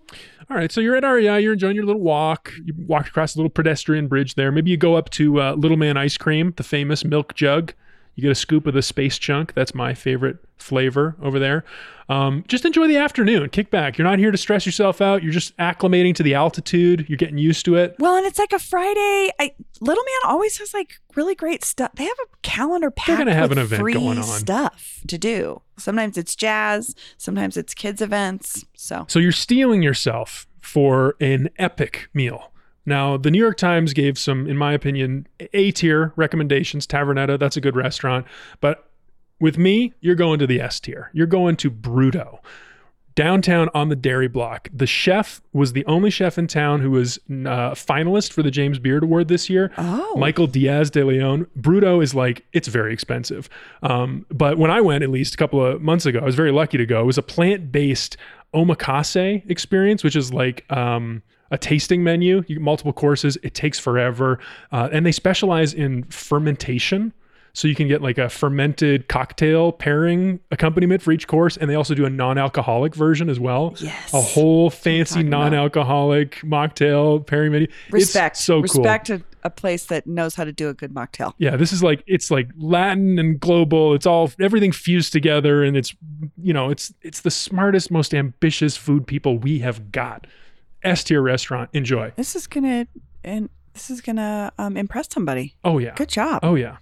All 0.50 0.58
right, 0.58 0.72
so 0.72 0.82
you're 0.82 0.96
at 0.96 1.04
REI, 1.04 1.42
you're 1.42 1.54
enjoying 1.54 1.76
your 1.76 1.86
little 1.86 2.02
walk. 2.02 2.52
You 2.64 2.74
walk 2.88 3.08
across 3.08 3.36
a 3.36 3.38
little 3.38 3.50
pedestrian 3.50 4.08
bridge 4.08 4.36
there. 4.36 4.52
Maybe 4.52 4.72
you 4.72 4.78
go 4.78 4.96
up 4.96 5.10
to 5.12 5.42
uh, 5.42 5.54
Little 5.54 5.78
Man 5.78 5.98
Ice 5.98 6.18
Cream, 6.18 6.54
the 6.58 6.64
famous 6.64 7.06
milk 7.06 7.34
jug. 7.36 7.74
You 8.22 8.28
get 8.28 8.34
a 8.34 8.36
scoop 8.36 8.68
of 8.68 8.76
the 8.76 8.84
space 8.84 9.18
chunk. 9.18 9.56
That's 9.56 9.74
my 9.74 9.96
favorite 9.96 10.38
flavor 10.58 11.16
over 11.24 11.40
there. 11.40 11.66
Um, 12.08 12.44
just 12.48 12.66
enjoy 12.66 12.88
the 12.88 12.98
afternoon. 12.98 13.50
Kick 13.50 13.72
back. 13.72 13.98
You're 13.98 14.08
not 14.08 14.20
here 14.20 14.30
to 14.30 14.38
stress 14.38 14.64
yourself 14.64 15.02
out. 15.02 15.24
You're 15.24 15.32
just 15.32 15.58
acclimating 15.58 16.14
to 16.16 16.24
the 16.24 16.36
altitude. 16.36 17.08
You're 17.10 17.18
getting 17.18 17.40
used 17.40 17.66
to 17.66 17.78
it. 17.78 17.96
Well, 17.98 18.16
and 18.16 18.28
it's 18.28 18.38
like 18.38 18.54
a 18.54 18.60
Friday. 18.60 19.32
I, 19.40 19.56
Little 19.80 20.04
Man 20.04 20.32
always 20.32 20.60
has 20.60 20.72
like 20.72 21.00
really 21.16 21.34
great 21.34 21.66
stuff. 21.66 21.94
They 21.96 22.04
have 22.04 22.20
a 22.20 22.28
calendar 22.44 22.92
packed 22.92 23.18
gonna 23.18 23.34
have 23.34 23.50
with 23.50 23.58
an 23.58 23.64
event 23.64 23.80
free 23.80 23.94
going 23.94 24.20
on. 24.20 24.24
stuff 24.24 25.00
to 25.08 25.18
do. 25.18 25.64
Sometimes 25.80 26.16
it's 26.16 26.36
jazz. 26.36 26.94
Sometimes 27.18 27.58
it's 27.58 27.74
kids 27.74 28.04
events. 28.04 28.66
So 28.76 29.06
So 29.08 29.18
you're 29.18 29.32
steeling 29.32 29.82
yourself 29.82 30.46
for 30.62 31.16
an 31.20 31.50
epic 31.58 32.08
meal. 32.14 32.51
Now, 32.86 33.18
the 33.18 33.30
New 33.32 33.40
York 33.40 33.58
Times 33.58 33.94
gave 33.94 34.18
some, 34.18 34.48
in 34.48 34.58
my 34.58 34.74
opinion, 34.74 35.28
A 35.54 35.72
tier 35.72 36.14
recommendations. 36.16 36.88
Tavernetta, 36.88 37.38
that's 37.40 37.58
a 37.58 37.62
good 37.62 37.76
restaurant. 37.76 38.26
But 38.60 38.88
with 39.40 39.58
me, 39.58 39.94
you're 40.02 40.16
going 40.16 40.40
to 40.40 40.48
the 40.48 40.60
S 40.62 40.80
tier. 40.80 41.10
You're 41.14 41.28
going 41.28 41.56
to 41.58 41.70
Bruto. 41.72 42.40
downtown 43.16 43.70
on 43.74 43.90
the 43.90 43.96
dairy 43.96 44.28
block. 44.28 44.70
The 44.74 44.88
chef 44.88 45.42
was 45.54 45.74
the 45.74 45.86
only 45.86 46.10
chef 46.10 46.38
in 46.38 46.48
town 46.48 46.80
who 46.82 46.92
was 46.92 47.18
uh, 47.30 47.76
finalist 47.76 48.32
for 48.32 48.42
the 48.42 48.52
James 48.52 48.80
Beard 48.80 49.04
Award 49.04 49.28
this 49.28 49.50
year. 49.50 49.72
Oh. 49.78 50.16
Michael 50.16 50.48
Diaz 50.48 50.90
de 50.90 51.04
Leon. 51.04 51.46
Bruto 51.60 52.02
is 52.02 52.16
like, 52.16 52.46
it's 52.54 52.68
very 52.68 52.94
expensive. 52.94 53.50
Um, 53.84 54.26
but 54.30 54.58
when 54.58 54.72
I 54.72 54.82
went, 54.82 55.04
at 55.04 55.10
least 55.10 55.34
a 55.34 55.38
couple 55.38 55.64
of 55.64 55.82
months 55.82 56.06
ago, 56.06 56.20
I 56.20 56.26
was 56.26 56.36
very 56.36 56.52
lucky 56.52 56.78
to 56.78 56.86
go. 56.86 57.02
It 57.02 57.06
was 57.06 57.18
a 57.18 57.24
plant 57.24 57.72
based 57.72 58.18
omakase 58.54 59.50
experience, 59.50 60.04
which 60.04 60.16
is 60.16 60.34
like, 60.34 60.66
um, 60.72 61.22
a 61.52 61.58
tasting 61.58 62.04
menu, 62.04 62.38
you 62.48 62.56
get 62.56 62.62
multiple 62.62 62.94
courses. 62.94 63.38
It 63.44 63.54
takes 63.54 63.78
forever, 63.78 64.40
uh, 64.72 64.90
and 64.92 65.06
they 65.06 65.12
specialize 65.12 65.74
in 65.74 66.04
fermentation. 66.06 67.14
So 67.54 67.68
you 67.68 67.76
can 67.76 67.90
get 67.90 68.02
like 68.02 68.18
a 68.18 68.30
fermented 68.30 69.10
cocktail 69.10 69.74
pairing 69.74 70.40
accompaniment 70.52 71.02
for 71.02 71.12
each 71.12 71.28
course, 71.28 71.58
and 71.58 71.70
they 71.70 71.76
also 71.76 71.94
do 71.94 72.06
a 72.06 72.10
non-alcoholic 72.10 72.96
version 72.96 73.30
as 73.30 73.42
well. 73.42 73.76
Yes. 73.82 74.14
a 74.14 74.22
whole 74.22 74.70
fancy 74.70 75.22
non-alcoholic 75.22 76.36
mocktail 76.44 77.26
pairing 77.28 77.52
menu. 77.52 77.68
Respect. 77.90 78.38
It's 78.38 78.46
so 78.46 78.64
cool. 78.64 78.84
Respect 78.84 79.10
a, 79.10 79.22
a 79.44 79.50
place 79.50 79.86
that 79.88 80.08
knows 80.08 80.36
how 80.36 80.46
to 80.46 80.54
do 80.54 80.70
a 80.70 80.74
good 80.74 80.94
mocktail. 80.94 81.34
Yeah, 81.40 81.58
this 81.58 81.74
is 81.74 81.84
like 81.84 82.04
it's 82.08 82.32
like 82.32 82.48
Latin 82.58 83.20
and 83.20 83.38
global. 83.38 83.94
It's 83.96 84.06
all 84.06 84.32
everything 84.40 84.72
fused 84.72 85.12
together, 85.12 85.62
and 85.62 85.76
it's 85.76 85.94
you 86.42 86.54
know 86.54 86.70
it's 86.70 86.94
it's 87.02 87.20
the 87.20 87.32
smartest, 87.32 87.92
most 87.92 88.14
ambitious 88.14 88.78
food 88.78 89.06
people 89.06 89.38
we 89.38 89.60
have 89.60 89.92
got. 89.92 90.26
S 90.84 91.04
tier 91.04 91.22
restaurant. 91.22 91.70
Enjoy. 91.74 92.12
This 92.16 92.36
is 92.36 92.48
gonna 92.48 92.88
and 93.24 93.50
this 93.74 93.90
is 93.90 94.02
gonna 94.02 94.52
um, 94.58 94.78
impress 94.78 95.08
somebody. 95.12 95.56
Oh 95.64 95.78
yeah. 95.78 95.94
Good 95.96 96.10
job. 96.10 96.40
Oh 96.44 96.56
yeah. 96.56 96.78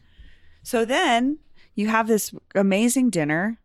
So 0.63 0.85
then 0.85 1.39
you 1.75 1.87
have 1.87 2.07
this 2.07 2.33
amazing 2.55 3.09
dinner. 3.09 3.59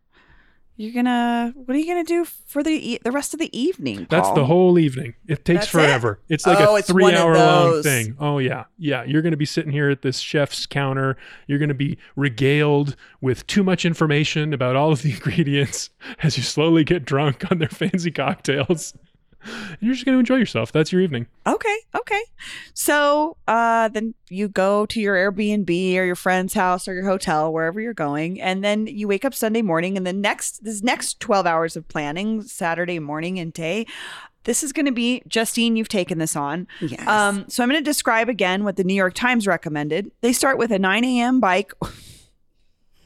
You're 0.77 0.91
gonna. 0.93 1.53
What 1.55 1.73
are 1.73 1.79
you 1.79 1.87
gonna 1.87 2.03
do 2.03 2.25
for 2.25 2.61
the 2.61 2.71
e- 2.71 2.99
the 3.01 3.11
rest 3.13 3.33
of 3.33 3.39
the 3.39 3.49
evening? 3.57 4.07
That's 4.09 4.29
the 4.31 4.43
whole 4.45 4.77
evening. 4.77 5.15
It 5.25 5.45
takes 5.45 5.61
That's 5.61 5.67
it? 5.67 5.71
forever. 5.71 6.19
It's 6.27 6.45
like 6.45 6.59
Oh, 6.59 6.75
a 6.75 6.79
it's 6.79 6.89
three 6.89 7.13
hour 7.15 7.33
long 7.33 7.81
thing. 7.81 8.17
Oh 8.19 8.39
yeah. 8.39 8.65
Yeah. 8.77 9.05
You're 9.05 9.21
gonna 9.21 9.37
be 9.37 9.45
sitting 9.45 9.71
here 9.71 9.89
at 9.89 10.01
this 10.01 10.19
chef's 10.19 10.65
counter. 10.65 11.15
You're 11.47 11.59
gonna 11.59 11.73
be 11.73 11.97
regaled 12.17 12.97
with 13.21 13.47
too 13.47 13.63
much 13.63 13.85
information 13.85 14.51
about 14.53 14.75
all 14.75 14.91
of 14.91 15.01
the 15.01 15.11
ingredients 15.13 15.91
as 16.23 16.35
you 16.35 16.43
slowly 16.43 16.83
get 16.83 17.05
drunk 17.05 17.49
on 17.49 17.59
their 17.59 17.69
fancy 17.69 18.11
cocktails. 18.11 18.93
And 19.45 19.77
you're 19.81 19.93
just 19.93 20.05
gonna 20.05 20.19
enjoy 20.19 20.37
yourself. 20.37 20.71
That's 20.71 20.91
your 20.91 21.01
evening. 21.01 21.27
Okay, 21.45 21.77
okay. 21.95 22.21
So 22.73 23.37
uh, 23.47 23.89
then 23.89 24.13
you 24.29 24.47
go 24.47 24.85
to 24.87 24.99
your 24.99 25.15
Airbnb 25.15 25.69
or 25.69 26.05
your 26.05 26.15
friend's 26.15 26.53
house 26.53 26.87
or 26.87 26.93
your 26.93 27.05
hotel, 27.05 27.51
wherever 27.51 27.79
you're 27.79 27.93
going, 27.93 28.41
and 28.41 28.63
then 28.63 28.87
you 28.87 29.07
wake 29.07 29.25
up 29.25 29.33
Sunday 29.33 29.61
morning, 29.61 29.97
and 29.97 30.05
the 30.05 30.13
next 30.13 30.63
this 30.63 30.81
next 30.83 31.19
12 31.19 31.45
hours 31.45 31.75
of 31.75 31.87
planning, 31.87 32.41
Saturday 32.41 32.99
morning 32.99 33.39
and 33.39 33.53
day. 33.53 33.85
This 34.45 34.61
is 34.61 34.71
going 34.71 34.85
to 34.85 34.91
be 34.91 35.23
Justine. 35.27 35.75
You've 35.75 35.89
taken 35.89 36.19
this 36.19 36.35
on. 36.35 36.67
Yes. 36.79 37.07
Um, 37.07 37.45
so 37.49 37.63
I'm 37.63 37.69
going 37.69 37.83
to 37.83 37.83
describe 37.83 38.29
again 38.29 38.63
what 38.63 38.75
the 38.75 38.83
New 38.83 38.93
York 38.93 39.15
Times 39.15 39.47
recommended. 39.47 40.11
They 40.21 40.33
start 40.33 40.59
with 40.59 40.71
a 40.71 40.77
9 40.77 41.03
a.m. 41.03 41.39
bike. 41.39 41.73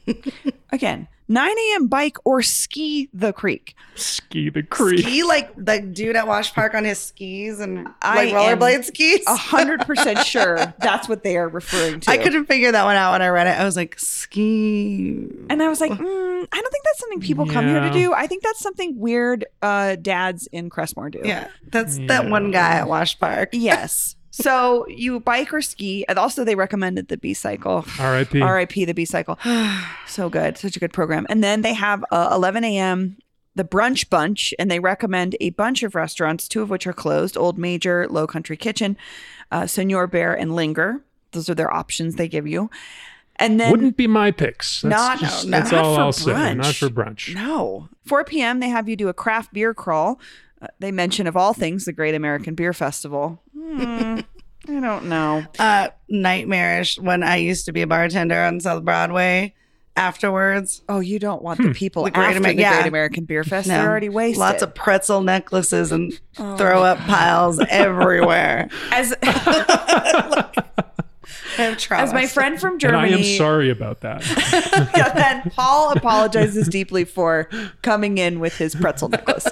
again, 0.70 1.08
9 1.30 1.48
a.m. 1.48 1.86
bike 1.86 2.16
or 2.24 2.42
ski 2.42 3.08
the 3.14 3.32
creek. 3.32 3.76
Ski 3.94 4.50
the 4.50 4.64
creek. 4.64 4.98
Ski 5.06 5.22
like 5.22 5.54
the 5.56 5.80
dude 5.80 6.16
at 6.16 6.26
Wash 6.26 6.52
Park 6.52 6.74
on 6.74 6.84
his 6.84 6.98
skis 6.98 7.60
and 7.60 7.88
I 8.02 8.24
like 8.24 8.34
am 8.34 8.58
rollerblade 8.58 8.84
skis. 8.84 9.24
A 9.28 9.36
hundred 9.36 9.82
percent 9.82 10.18
sure 10.26 10.56
that's 10.80 11.08
what 11.08 11.22
they 11.22 11.36
are 11.36 11.48
referring 11.48 12.00
to. 12.00 12.10
I 12.10 12.18
couldn't 12.18 12.46
figure 12.46 12.72
that 12.72 12.84
one 12.84 12.96
out 12.96 13.12
when 13.12 13.22
I 13.22 13.28
read 13.28 13.46
it. 13.46 13.60
I 13.60 13.64
was 13.64 13.76
like, 13.76 13.96
ski. 13.96 15.28
And 15.48 15.62
I 15.62 15.68
was 15.68 15.80
like, 15.80 15.92
mm, 15.92 15.98
I 16.00 16.60
don't 16.60 16.72
think 16.72 16.84
that's 16.84 16.98
something 16.98 17.20
people 17.20 17.46
come 17.46 17.68
here 17.68 17.80
to 17.80 17.92
do. 17.92 18.12
I 18.12 18.26
think 18.26 18.42
that's 18.42 18.58
something 18.58 18.98
weird 18.98 19.46
uh, 19.62 19.94
dads 19.96 20.48
in 20.48 20.68
Crestmoor 20.68 21.12
do. 21.12 21.20
Yeah, 21.22 21.46
that's 21.70 21.98
that 22.08 22.28
one 22.28 22.50
guy 22.50 22.72
at 22.72 22.88
Wash 22.88 23.16
Park. 23.20 23.50
Yes. 23.52 24.16
So 24.30 24.86
you 24.88 25.20
bike 25.20 25.52
or 25.52 25.60
ski. 25.60 26.04
And 26.08 26.18
also, 26.18 26.44
they 26.44 26.54
recommended 26.54 27.08
the 27.08 27.16
B 27.16 27.34
cycle. 27.34 27.84
R.I.P. 27.98 28.42
RIP 28.42 28.72
the 28.86 28.92
B 28.92 29.04
cycle. 29.04 29.38
so 30.06 30.28
good. 30.28 30.56
Such 30.56 30.76
a 30.76 30.80
good 30.80 30.92
program. 30.92 31.26
And 31.28 31.42
then 31.42 31.62
they 31.62 31.74
have 31.74 32.04
uh, 32.10 32.30
11 32.32 32.64
a.m. 32.64 33.16
The 33.56 33.64
brunch 33.64 34.08
bunch, 34.08 34.54
and 34.60 34.70
they 34.70 34.78
recommend 34.78 35.36
a 35.40 35.50
bunch 35.50 35.82
of 35.82 35.96
restaurants, 35.96 36.46
two 36.46 36.62
of 36.62 36.70
which 36.70 36.86
are 36.86 36.92
closed 36.92 37.36
Old 37.36 37.58
Major, 37.58 38.06
Low 38.08 38.26
Country 38.26 38.56
Kitchen, 38.56 38.96
uh, 39.50 39.66
Senor 39.66 40.06
Bear, 40.06 40.32
and 40.32 40.54
Linger. 40.54 41.02
Those 41.32 41.50
are 41.50 41.54
their 41.54 41.72
options 41.72 42.14
they 42.14 42.28
give 42.28 42.46
you. 42.46 42.70
And 43.36 43.58
then 43.58 43.70
Wouldn't 43.72 43.96
be 43.96 44.06
my 44.06 44.30
picks. 44.30 44.82
That's, 44.82 44.92
Not- 44.92 45.18
just, 45.18 45.46
no, 45.46 45.50
that's 45.50 45.72
not 45.72 45.84
all 45.84 45.94
for 45.96 46.00
I'll 46.02 46.12
say. 46.12 46.32
Not 46.32 46.66
brunch. 46.66 46.78
for 46.78 46.88
brunch. 46.88 47.34
No. 47.34 47.88
4 48.06 48.24
p.m., 48.24 48.60
they 48.60 48.68
have 48.68 48.88
you 48.88 48.96
do 48.96 49.08
a 49.08 49.14
craft 49.14 49.52
beer 49.52 49.74
crawl. 49.74 50.20
Uh, 50.62 50.66
they 50.78 50.92
mention, 50.92 51.26
of 51.26 51.36
all 51.36 51.54
things, 51.54 51.86
the 51.86 51.92
Great 51.92 52.14
American 52.14 52.54
Beer 52.54 52.72
Festival. 52.72 53.42
Hmm, 53.70 54.20
I 54.68 54.80
don't 54.80 55.04
know. 55.06 55.44
Uh, 55.58 55.88
nightmarish 56.08 56.98
when 56.98 57.22
I 57.22 57.36
used 57.36 57.66
to 57.66 57.72
be 57.72 57.82
a 57.82 57.86
bartender 57.86 58.42
on 58.42 58.60
South 58.60 58.84
Broadway. 58.84 59.54
Afterwards, 59.96 60.82
Oh, 60.88 61.00
you 61.00 61.18
don't 61.18 61.42
want 61.42 61.60
the 61.60 61.72
people 61.74 62.04
The 62.04 62.12
Great 62.12 62.24
after 62.28 62.36
Amer- 62.38 62.54
the 62.54 62.60
yeah. 62.60 62.76
Great 62.80 62.88
American 62.88 63.24
Beer 63.24 63.44
Fest. 63.44 63.68
No. 63.68 63.74
They're 63.74 63.90
already 63.90 64.08
wasted. 64.08 64.38
lots 64.38 64.62
of 64.62 64.74
pretzel 64.74 65.20
necklaces 65.20 65.92
and 65.92 66.18
Oh. 66.38 66.56
throw 66.56 66.82
up 66.84 66.98
piles 66.98 67.58
everywhere. 67.68 68.68
as 68.92 69.12
I 69.22 70.46
have 71.56 71.78
trauma. 71.78 72.02
as 72.04 72.12
my 72.12 72.26
friend 72.26 72.58
from 72.60 72.72
And 72.72 72.80
Germany. 72.80 73.12
I 73.12 73.16
am 73.18 73.24
sorry 73.36 73.68
about 73.70 74.00
that. 74.00 74.24
yeah, 74.96 75.12
then 75.12 75.50
Paul 75.50 75.92
apologizes 75.92 76.68
deeply 76.68 77.04
for 77.04 77.48
coming 77.82 78.18
in 78.18 78.40
with 78.40 78.56
his 78.56 78.74
pretzel 78.74 79.08
necklace. 79.10 79.46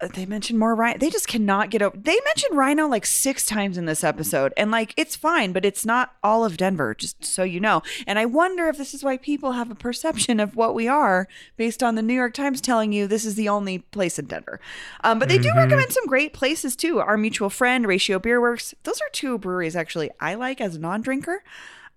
Uh, 0.00 0.08
They 0.08 0.26
mentioned 0.26 0.58
more 0.58 0.76
RiNo. 0.76 0.98
They 0.98 1.10
just 1.10 1.28
cannot 1.28 1.70
get 1.70 1.82
over. 1.82 1.96
They 1.96 2.18
mentioned 2.24 2.58
RiNo 2.58 2.88
like 2.88 3.06
six 3.06 3.44
times 3.44 3.76
in 3.76 3.84
this 3.86 4.02
episode, 4.02 4.52
and 4.56 4.70
like 4.70 4.94
it's 4.96 5.16
fine, 5.16 5.52
but 5.52 5.64
it's 5.64 5.84
not 5.84 6.14
all 6.22 6.44
of 6.44 6.56
Denver. 6.56 6.94
Just 6.94 7.24
so 7.24 7.42
you 7.42 7.60
know. 7.60 7.82
And 8.06 8.18
I 8.18 8.26
wonder 8.26 8.68
if 8.68 8.76
this 8.78 8.94
is 8.94 9.04
why 9.04 9.16
people 9.16 9.52
have 9.52 9.70
a 9.70 9.74
perception 9.74 10.40
of 10.40 10.56
what 10.56 10.74
we 10.74 10.88
are 10.88 11.28
based 11.56 11.82
on 11.82 11.94
the 11.94 12.02
New 12.02 12.14
York 12.14 12.34
Times 12.34 12.60
telling 12.60 12.92
you 12.92 13.06
this 13.06 13.24
is 13.24 13.34
the 13.34 13.48
only 13.48 13.78
place 13.78 14.18
in 14.18 14.26
Denver. 14.26 14.60
Um, 15.04 15.18
but 15.18 15.28
they 15.28 15.38
do 15.38 15.52
recommend 15.54 15.92
some 15.92 16.06
great 16.06 16.32
places 16.32 16.76
too. 16.76 17.00
Our 17.00 17.16
mutual 17.16 17.50
friend, 17.50 17.86
Ratio 17.86 18.18
Beer 18.18 18.40
Works. 18.40 18.74
Those 18.84 19.00
are 19.00 19.08
two 19.12 19.38
breweries 19.38 19.76
actually 19.76 20.10
I 20.20 20.34
like 20.34 20.60
as 20.60 20.76
a 20.76 20.78
non-drinker. 20.78 21.42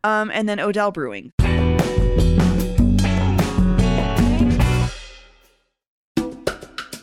Um, 0.03 0.29
and 0.31 0.49
then 0.49 0.59
Odell 0.59 0.91
Brewing. 0.91 1.31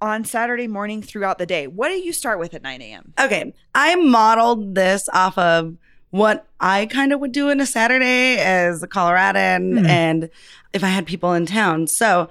on 0.00 0.24
Saturday 0.24 0.66
morning 0.66 1.02
throughout 1.02 1.38
the 1.38 1.46
day. 1.46 1.66
What 1.66 1.88
do 1.88 1.94
you 1.94 2.12
start 2.12 2.38
with 2.38 2.54
at 2.54 2.62
9 2.62 2.82
a.m.? 2.82 3.12
Okay, 3.18 3.54
I 3.74 3.94
modeled 3.96 4.74
this 4.74 5.08
off 5.12 5.36
of 5.38 5.76
what 6.10 6.46
I 6.60 6.86
kind 6.86 7.12
of 7.12 7.20
would 7.20 7.32
do 7.32 7.48
in 7.48 7.60
a 7.60 7.66
Saturday 7.66 8.38
as 8.38 8.82
a 8.82 8.86
Coloradan 8.86 9.78
Hmm. 9.78 9.86
and 9.86 10.30
if 10.72 10.84
I 10.84 10.88
had 10.88 11.06
people 11.06 11.32
in 11.32 11.46
town. 11.46 11.86
So, 11.86 12.28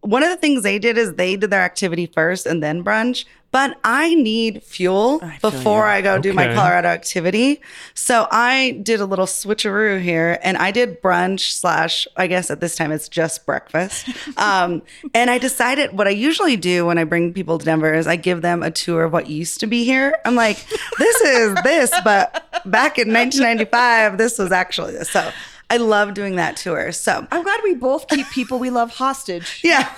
one 0.00 0.22
of 0.22 0.28
the 0.30 0.36
things 0.36 0.62
they 0.62 0.78
did 0.78 0.96
is 0.96 1.14
they 1.14 1.36
did 1.36 1.50
their 1.50 1.62
activity 1.62 2.06
first 2.06 2.46
and 2.46 2.62
then 2.62 2.84
brunch. 2.84 3.24
But 3.56 3.78
I 3.84 4.14
need 4.14 4.62
fuel 4.64 5.18
I 5.22 5.38
before. 5.40 5.86
I 5.86 6.02
go 6.02 6.18
do 6.18 6.34
my 6.34 6.52
Colorado 6.52 6.88
activity. 6.88 7.62
So 7.94 8.28
I 8.30 8.72
did 8.82 9.00
a 9.00 9.06
little 9.06 9.24
switcheroo 9.24 9.98
here 9.98 10.38
and 10.42 10.58
I 10.58 10.70
did 10.70 11.00
brunch 11.00 11.52
slash, 11.52 12.06
I 12.18 12.26
guess 12.26 12.50
at 12.50 12.60
this 12.60 12.76
time 12.76 12.92
it's 12.92 13.08
just 13.08 13.46
breakfast. 13.46 14.10
Um, 14.36 14.82
and 15.14 15.30
I 15.30 15.38
decided 15.38 15.96
what 15.96 16.06
I 16.06 16.10
usually 16.10 16.56
do 16.56 16.84
when 16.84 16.98
I 16.98 17.04
bring 17.04 17.32
people 17.32 17.58
to 17.58 17.64
Denver 17.64 17.94
is 17.94 18.06
I 18.06 18.16
give 18.16 18.42
them 18.42 18.62
a 18.62 18.70
tour 18.70 19.04
of 19.04 19.12
what 19.12 19.30
used 19.30 19.60
to 19.60 19.66
be 19.66 19.84
here. 19.84 20.14
I'm 20.26 20.34
like, 20.34 20.58
this 20.98 21.20
is 21.22 21.54
this, 21.62 21.90
but 22.04 22.32
back 22.66 22.98
in 22.98 23.12
1995, 23.12 24.18
this 24.18 24.38
was 24.38 24.52
actually 24.52 24.92
this. 24.92 25.08
So 25.08 25.30
I 25.70 25.78
love 25.78 26.12
doing 26.12 26.36
that 26.36 26.56
tour. 26.56 26.92
So 26.92 27.26
I'm 27.30 27.42
glad 27.42 27.60
we 27.64 27.74
both 27.74 28.08
keep 28.08 28.28
people 28.30 28.58
we 28.58 28.70
love 28.70 28.90
hostage 28.90 29.60
yeah. 29.64 29.94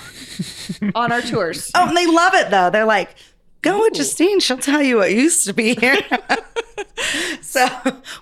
on 0.94 1.10
our 1.10 1.20
tours. 1.20 1.72
Oh, 1.74 1.88
and 1.88 1.96
they 1.96 2.06
love 2.06 2.34
it 2.34 2.50
though. 2.50 2.70
They're 2.70 2.84
like, 2.84 3.16
go 3.62 3.80
with 3.80 3.94
Justine. 3.94 4.40
She'll 4.40 4.58
tell 4.58 4.82
you 4.82 4.96
what 4.96 5.12
used 5.12 5.46
to 5.46 5.52
be 5.52 5.74
here. 5.74 5.98
so 7.40 7.66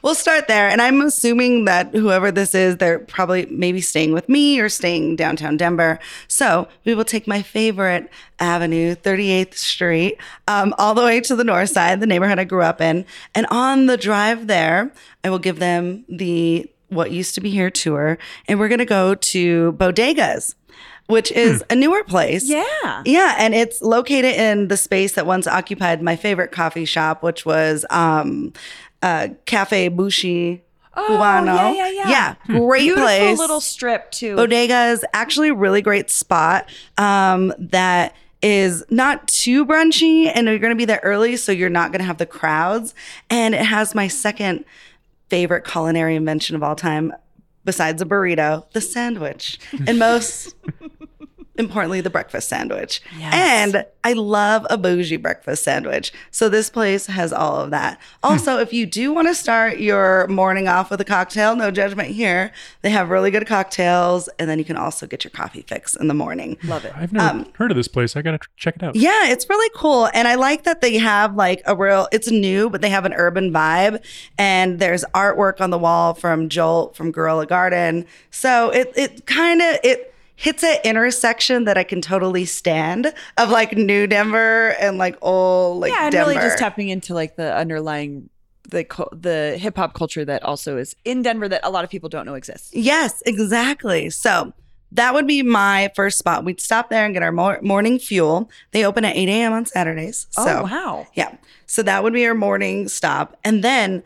we'll 0.02 0.14
start 0.14 0.49
there. 0.49 0.69
And 0.69 0.81
I'm 0.81 1.00
assuming 1.00 1.64
that 1.64 1.95
whoever 1.95 2.31
this 2.31 2.55
is, 2.55 2.76
they're 2.76 2.99
probably 2.99 3.47
maybe 3.47 3.81
staying 3.81 4.12
with 4.12 4.28
me 4.28 4.61
or 4.61 4.69
staying 4.69 5.16
downtown 5.16 5.57
Denver. 5.57 5.99
So 6.28 6.69
we 6.85 6.95
will 6.95 7.05
take 7.05 7.26
my 7.26 7.43
favorite 7.43 8.11
avenue, 8.38 8.95
38th 8.95 9.55
Street, 9.55 10.19
um, 10.49 10.75
all 10.78 10.95
the 10.95 11.02
way 11.02 11.21
to 11.21 11.37
the 11.37 11.45
north 11.45 11.71
side, 11.71 12.00
the 12.00 12.07
neighborhood 12.07 12.38
I 12.38 12.45
grew 12.45 12.62
up 12.62 12.81
in. 12.81 13.05
And 13.35 13.47
on 13.50 13.87
the 13.87 13.97
drive 13.97 14.47
there, 14.47 14.93
I 15.25 15.31
will 15.31 15.38
give 15.38 15.59
them 15.59 16.05
the 16.09 16.71
what 16.88 17.11
used 17.11 17.35
to 17.35 17.40
be 17.40 17.50
here 17.50 17.71
tour. 17.71 18.19
And 18.47 18.59
we're 18.59 18.69
going 18.69 18.78
to 18.78 18.85
go 18.85 19.14
to 19.14 19.73
Bodegas. 19.73 20.55
Which 21.06 21.30
is 21.30 21.62
a 21.70 21.76
newer 21.76 22.02
place. 22.02 22.48
Yeah. 22.48 23.02
Yeah, 23.04 23.36
and 23.38 23.54
it's 23.54 23.80
located 23.80 24.34
in 24.34 24.68
the 24.68 24.76
space 24.76 25.12
that 25.12 25.25
once 25.25 25.46
occupied 25.46 26.02
my 26.02 26.16
favorite 26.16 26.50
coffee 26.50 26.84
shop, 26.84 27.22
which 27.22 27.46
was 27.46 27.86
um, 27.90 28.52
uh, 29.02 29.28
Cafe 29.44 29.88
Bushi 29.88 30.62
Cubano. 30.96 31.70
Oh, 31.70 31.72
yeah, 31.75 31.88
yeah, 31.88 32.08
yeah. 32.08 32.34
great 32.46 32.80
Beautiful 32.82 33.04
place. 33.04 33.38
little 33.38 33.60
strip 33.60 34.10
too. 34.10 34.34
Bodega 34.34 34.86
is 34.86 35.04
actually 35.12 35.50
a 35.50 35.54
really 35.54 35.82
great 35.82 36.10
spot 36.10 36.68
um, 36.98 37.52
that 37.58 38.14
is 38.42 38.84
not 38.90 39.28
too 39.28 39.64
brunchy, 39.64 40.30
and 40.34 40.46
you're 40.46 40.58
going 40.58 40.70
to 40.70 40.76
be 40.76 40.84
there 40.84 41.00
early, 41.02 41.36
so 41.36 41.52
you're 41.52 41.68
not 41.68 41.92
going 41.92 42.00
to 42.00 42.04
have 42.06 42.18
the 42.18 42.26
crowds. 42.26 42.94
And 43.30 43.54
it 43.54 43.64
has 43.64 43.94
my 43.94 44.08
second 44.08 44.64
favorite 45.28 45.64
culinary 45.64 46.16
invention 46.16 46.56
of 46.56 46.62
all 46.62 46.76
time, 46.76 47.12
besides 47.66 48.00
a 48.00 48.06
burrito, 48.06 48.70
the 48.73 48.80
sandwich, 48.80 49.58
and 49.87 49.99
most 49.99 50.54
importantly, 51.58 52.00
the 52.00 52.10
breakfast 52.10 52.48
sandwich. 52.48 53.00
And 53.32 53.84
I 54.04 54.12
love 54.12 54.66
a 54.70 54.78
bougie 54.78 55.16
breakfast 55.16 55.64
sandwich. 55.64 56.12
So 56.30 56.48
this 56.48 56.70
place 56.70 57.06
has 57.06 57.32
all 57.32 57.56
of 57.60 57.70
that. 57.70 57.98
Hmm. 58.22 58.32
Also, 58.32 58.58
if 58.58 58.72
you 58.72 58.86
do 58.86 59.12
want 59.12 59.28
to 59.28 59.34
start 59.34 59.78
your 59.78 60.26
morning 60.28 60.68
off 60.68 60.90
with 60.90 61.00
a 61.00 61.04
cocktail, 61.04 61.56
no 61.56 61.70
judgment 61.70 62.10
here. 62.10 62.52
They 62.82 62.90
have 62.90 63.10
really 63.10 63.30
good 63.30 63.46
cocktails, 63.46 64.28
and 64.38 64.48
then 64.48 64.58
you 64.58 64.64
can 64.64 64.76
also 64.76 65.06
get 65.06 65.25
your 65.25 65.32
coffee 65.32 65.62
fix 65.62 65.96
in 65.96 66.08
the 66.08 66.14
morning. 66.14 66.56
Love 66.64 66.84
it. 66.84 66.92
I've 66.94 67.12
never 67.12 67.40
um, 67.40 67.52
heard 67.54 67.70
of 67.70 67.76
this 67.76 67.88
place. 67.88 68.16
I 68.16 68.22
gotta 68.22 68.38
tr- 68.38 68.48
check 68.56 68.76
it 68.76 68.82
out. 68.82 68.96
Yeah, 68.96 69.28
it's 69.28 69.48
really 69.48 69.70
cool. 69.75 70.08
And 70.14 70.28
I 70.28 70.36
like 70.36 70.64
that 70.64 70.80
they 70.80 70.98
have 70.98 71.34
like 71.34 71.62
a 71.66 71.75
real, 71.75 72.08
it's 72.12 72.30
new, 72.30 72.70
but 72.70 72.80
they 72.80 72.90
have 72.90 73.04
an 73.04 73.14
urban 73.14 73.52
vibe. 73.52 74.04
And 74.38 74.78
there's 74.78 75.04
artwork 75.14 75.60
on 75.60 75.70
the 75.70 75.78
wall 75.78 76.14
from 76.14 76.48
Joel 76.48 76.92
from 76.94 77.10
Gorilla 77.10 77.46
Garden. 77.46 78.06
So 78.30 78.70
it, 78.70 78.92
it 78.96 79.26
kind 79.26 79.60
of, 79.60 79.78
it, 79.82 80.12
hits 80.37 80.62
an 80.62 80.76
intersection 80.85 81.64
that 81.64 81.76
I 81.76 81.83
can 81.83 82.00
totally 82.00 82.45
stand 82.45 83.12
of 83.38 83.50
like 83.50 83.76
new 83.76 84.07
Denver 84.07 84.76
and 84.78 84.99
like 84.99 85.16
old 85.23 85.81
like 85.81 85.93
yeah, 85.93 86.05
and 86.05 86.12
Denver. 86.12 86.31
really 86.31 86.43
just 86.43 86.59
tapping 86.59 86.90
into 86.90 87.14
like 87.14 87.37
the 87.37 87.57
underlying 87.57 88.28
the 88.69 88.85
the 89.12 89.57
hip 89.59 89.76
hop 89.76 89.95
culture 89.95 90.25
that 90.25 90.43
also 90.43 90.76
is 90.76 90.95
in 91.05 91.23
Denver 91.23 91.49
that 91.49 91.61
a 91.64 91.71
lot 91.71 91.85
of 91.85 91.90
people 91.90 92.09
don't 92.09 92.26
know 92.26 92.35
exists. 92.35 92.75
Yes, 92.75 93.23
exactly. 93.25 94.11
So 94.11 94.52
that 94.93 95.14
would 95.14 95.26
be 95.26 95.43
my 95.43 95.90
first 95.97 96.19
spot. 96.19 96.45
We'd 96.45 96.61
stop 96.61 96.90
there 96.90 97.05
and 97.05 97.14
get 97.14 97.23
our 97.23 97.33
mor- 97.33 97.61
morning 97.62 97.99
fuel. 97.99 98.50
They 98.71 98.85
open 98.85 99.05
at 99.05 99.16
8 99.16 99.28
a.m. 99.28 99.52
on 99.52 99.66
Saturdays. 99.66 100.26
Oh, 100.37 100.45
so 100.45 100.59
oh 100.59 100.62
wow. 100.62 101.07
Yeah. 101.14 101.37
So 101.66 101.83
that 101.83 102.02
would 102.02 102.12
be 102.12 102.26
our 102.26 102.35
morning 102.35 102.88
stop. 102.88 103.37
And 103.45 103.64
then 103.64 104.02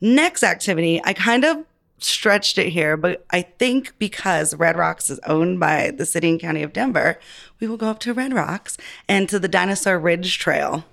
next 0.00 0.42
activity, 0.42 1.00
I 1.04 1.12
kind 1.12 1.44
of 1.44 1.64
stretched 2.00 2.58
it 2.58 2.70
here, 2.70 2.96
but 2.96 3.24
I 3.30 3.42
think 3.42 3.98
because 3.98 4.54
Red 4.54 4.76
Rocks 4.76 5.10
is 5.10 5.18
owned 5.26 5.60
by 5.60 5.90
the 5.90 6.06
city 6.06 6.28
and 6.30 6.40
county 6.40 6.62
of 6.62 6.72
Denver, 6.72 7.18
we 7.60 7.66
will 7.66 7.76
go 7.76 7.88
up 7.88 7.98
to 8.00 8.14
Red 8.14 8.32
Rocks 8.32 8.76
and 9.08 9.28
to 9.28 9.38
the 9.38 9.48
Dinosaur 9.48 9.98
Ridge 9.98 10.38
Trail. 10.38 10.84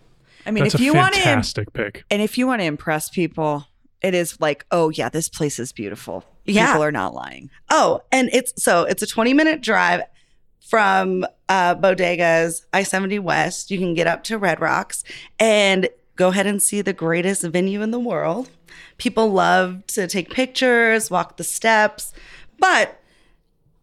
I 0.45 0.51
mean, 0.51 0.63
That's 0.63 0.75
if 0.75 0.81
a 0.81 0.83
you 0.83 0.93
want 0.93 1.13
to 1.15 1.21
fantastic 1.21 1.73
pick. 1.73 2.05
and 2.09 2.21
if 2.21 2.37
you 2.37 2.47
want 2.47 2.61
to 2.61 2.65
impress 2.65 3.09
people, 3.09 3.65
it 4.01 4.13
is 4.13 4.39
like, 4.39 4.65
oh 4.71 4.89
yeah, 4.89 5.09
this 5.09 5.27
place 5.29 5.59
is 5.59 5.73
beautiful. 5.73 6.23
Yeah. 6.45 6.67
People 6.67 6.83
are 6.83 6.91
not 6.91 7.13
lying. 7.13 7.49
Oh, 7.69 8.03
and 8.11 8.29
it's 8.31 8.63
so 8.63 8.83
it's 8.83 9.01
a 9.03 9.07
20 9.07 9.33
minute 9.33 9.61
drive 9.61 10.01
from 10.69 11.25
uh, 11.49 11.75
Bodegas 11.75 12.63
I 12.73 12.83
70 12.83 13.19
West. 13.19 13.71
You 13.71 13.77
can 13.77 13.93
get 13.93 14.07
up 14.07 14.23
to 14.25 14.37
Red 14.37 14.59
Rocks 14.61 15.03
and 15.39 15.89
go 16.17 16.30
ahead 16.30 16.47
and 16.47 16.62
see 16.62 16.82
the 16.82 16.91
greatest 16.91 17.43
venue 17.43 17.82
in 17.82 17.91
the 17.91 17.99
world. 17.99 18.49
People 18.97 19.32
love 19.32 19.88
to 19.88 20.08
take 20.08 20.30
pictures, 20.30 21.10
walk 21.10 21.38
the 21.38 21.43
steps, 21.43 22.12
but 22.60 22.99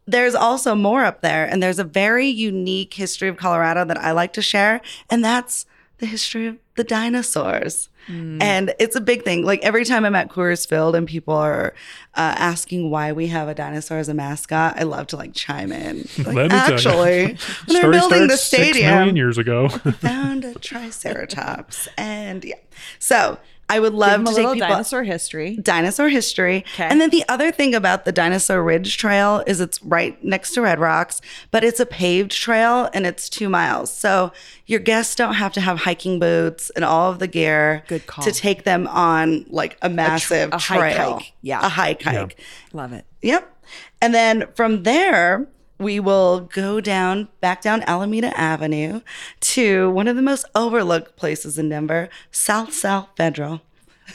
there's 0.06 0.34
also 0.34 0.74
more 0.74 1.04
up 1.04 1.22
there. 1.22 1.46
And 1.46 1.62
there's 1.62 1.78
a 1.78 1.84
very 1.84 2.26
unique 2.26 2.92
history 2.94 3.28
of 3.28 3.38
Colorado 3.38 3.84
that 3.86 3.96
I 3.96 4.10
like 4.10 4.34
to 4.34 4.42
share, 4.42 4.82
and 5.08 5.24
that's 5.24 5.64
the 5.98 6.06
history 6.06 6.46
of 6.46 6.58
the 6.76 6.84
dinosaurs. 6.84 7.88
And 8.06 8.74
it's 8.78 8.96
a 8.96 9.00
big 9.00 9.22
thing. 9.22 9.44
Like 9.46 9.62
every 9.62 9.86
time 9.86 10.04
I'm 10.04 10.14
at 10.14 10.28
Coors 10.28 10.68
Field 10.68 10.94
and 10.94 11.08
people 11.08 11.32
are 11.34 11.72
uh, 12.14 12.34
asking 12.36 12.90
why 12.90 13.12
we 13.12 13.28
have 13.28 13.48
a 13.48 13.54
dinosaur 13.54 13.96
as 13.96 14.10
a 14.10 14.14
mascot, 14.14 14.74
I 14.76 14.82
love 14.82 15.06
to 15.08 15.16
like 15.16 15.32
chime 15.32 15.72
in. 15.72 16.06
Like, 16.18 16.26
Let 16.26 16.26
me 16.26 16.48
tell 16.48 16.68
you. 16.68 16.74
actually, 16.74 17.24
when 17.66 17.80
they're 17.80 17.90
building 17.90 18.26
the 18.26 18.36
stadium, 18.36 18.74
six 18.74 18.84
million 18.84 19.16
years 19.16 19.38
ago. 19.38 19.68
found 19.70 20.44
a 20.44 20.54
triceratops, 20.58 21.88
and 21.96 22.44
yeah. 22.44 22.56
So 22.98 23.38
I 23.68 23.80
would 23.80 23.92
Give 23.92 23.98
love 23.98 24.10
them 24.12 24.24
to 24.26 24.30
a 24.30 24.34
take 24.34 24.36
little 24.38 24.54
people 24.54 24.68
dinosaur 24.68 25.02
history. 25.04 25.56
dinosaur 25.56 26.08
history. 26.08 26.64
Okay. 26.74 26.84
And 26.84 27.00
then 27.00 27.10
the 27.10 27.24
other 27.28 27.50
thing 27.50 27.74
about 27.74 28.04
the 28.04 28.12
Dinosaur 28.12 28.62
Ridge 28.62 28.96
Trail 28.98 29.42
is 29.46 29.60
it's 29.60 29.82
right 29.82 30.22
next 30.22 30.52
to 30.54 30.60
Red 30.62 30.78
Rocks, 30.78 31.20
but 31.50 31.64
it's 31.64 31.80
a 31.80 31.86
paved 31.86 32.30
trail 32.30 32.90
and 32.92 33.06
it's 33.06 33.28
two 33.28 33.48
miles. 33.48 33.90
So 33.92 34.32
your 34.66 34.80
guests 34.80 35.14
don't 35.14 35.34
have 35.34 35.52
to 35.54 35.60
have 35.60 35.80
hiking 35.80 36.18
boots 36.18 36.70
and 36.76 36.84
all 36.84 37.10
of 37.10 37.18
the 37.18 37.26
gear 37.26 37.84
Good 37.88 38.06
call. 38.06 38.24
to 38.24 38.32
take 38.32 38.64
them 38.64 38.86
on 38.88 39.46
like 39.48 39.78
a 39.82 39.88
massive 39.88 40.52
a 40.52 40.58
hike 40.58 40.78
trail. 40.94 41.12
hike. 41.18 41.32
Yeah. 41.42 41.64
A 41.64 41.68
hike 41.68 42.02
hike. 42.02 42.38
Love 42.72 42.92
it. 42.92 43.04
Yep. 43.22 43.50
And 44.02 44.14
then 44.14 44.46
from 44.54 44.82
there, 44.82 45.46
we 45.78 46.00
will 46.00 46.40
go 46.40 46.80
down 46.80 47.28
back 47.40 47.62
down 47.62 47.82
Alameda 47.82 48.38
Avenue 48.38 49.00
to 49.40 49.90
one 49.90 50.08
of 50.08 50.16
the 50.16 50.22
most 50.22 50.46
overlooked 50.54 51.16
places 51.16 51.58
in 51.58 51.68
Denver, 51.68 52.08
South 52.30 52.72
South 52.72 53.08
Federal. 53.16 53.62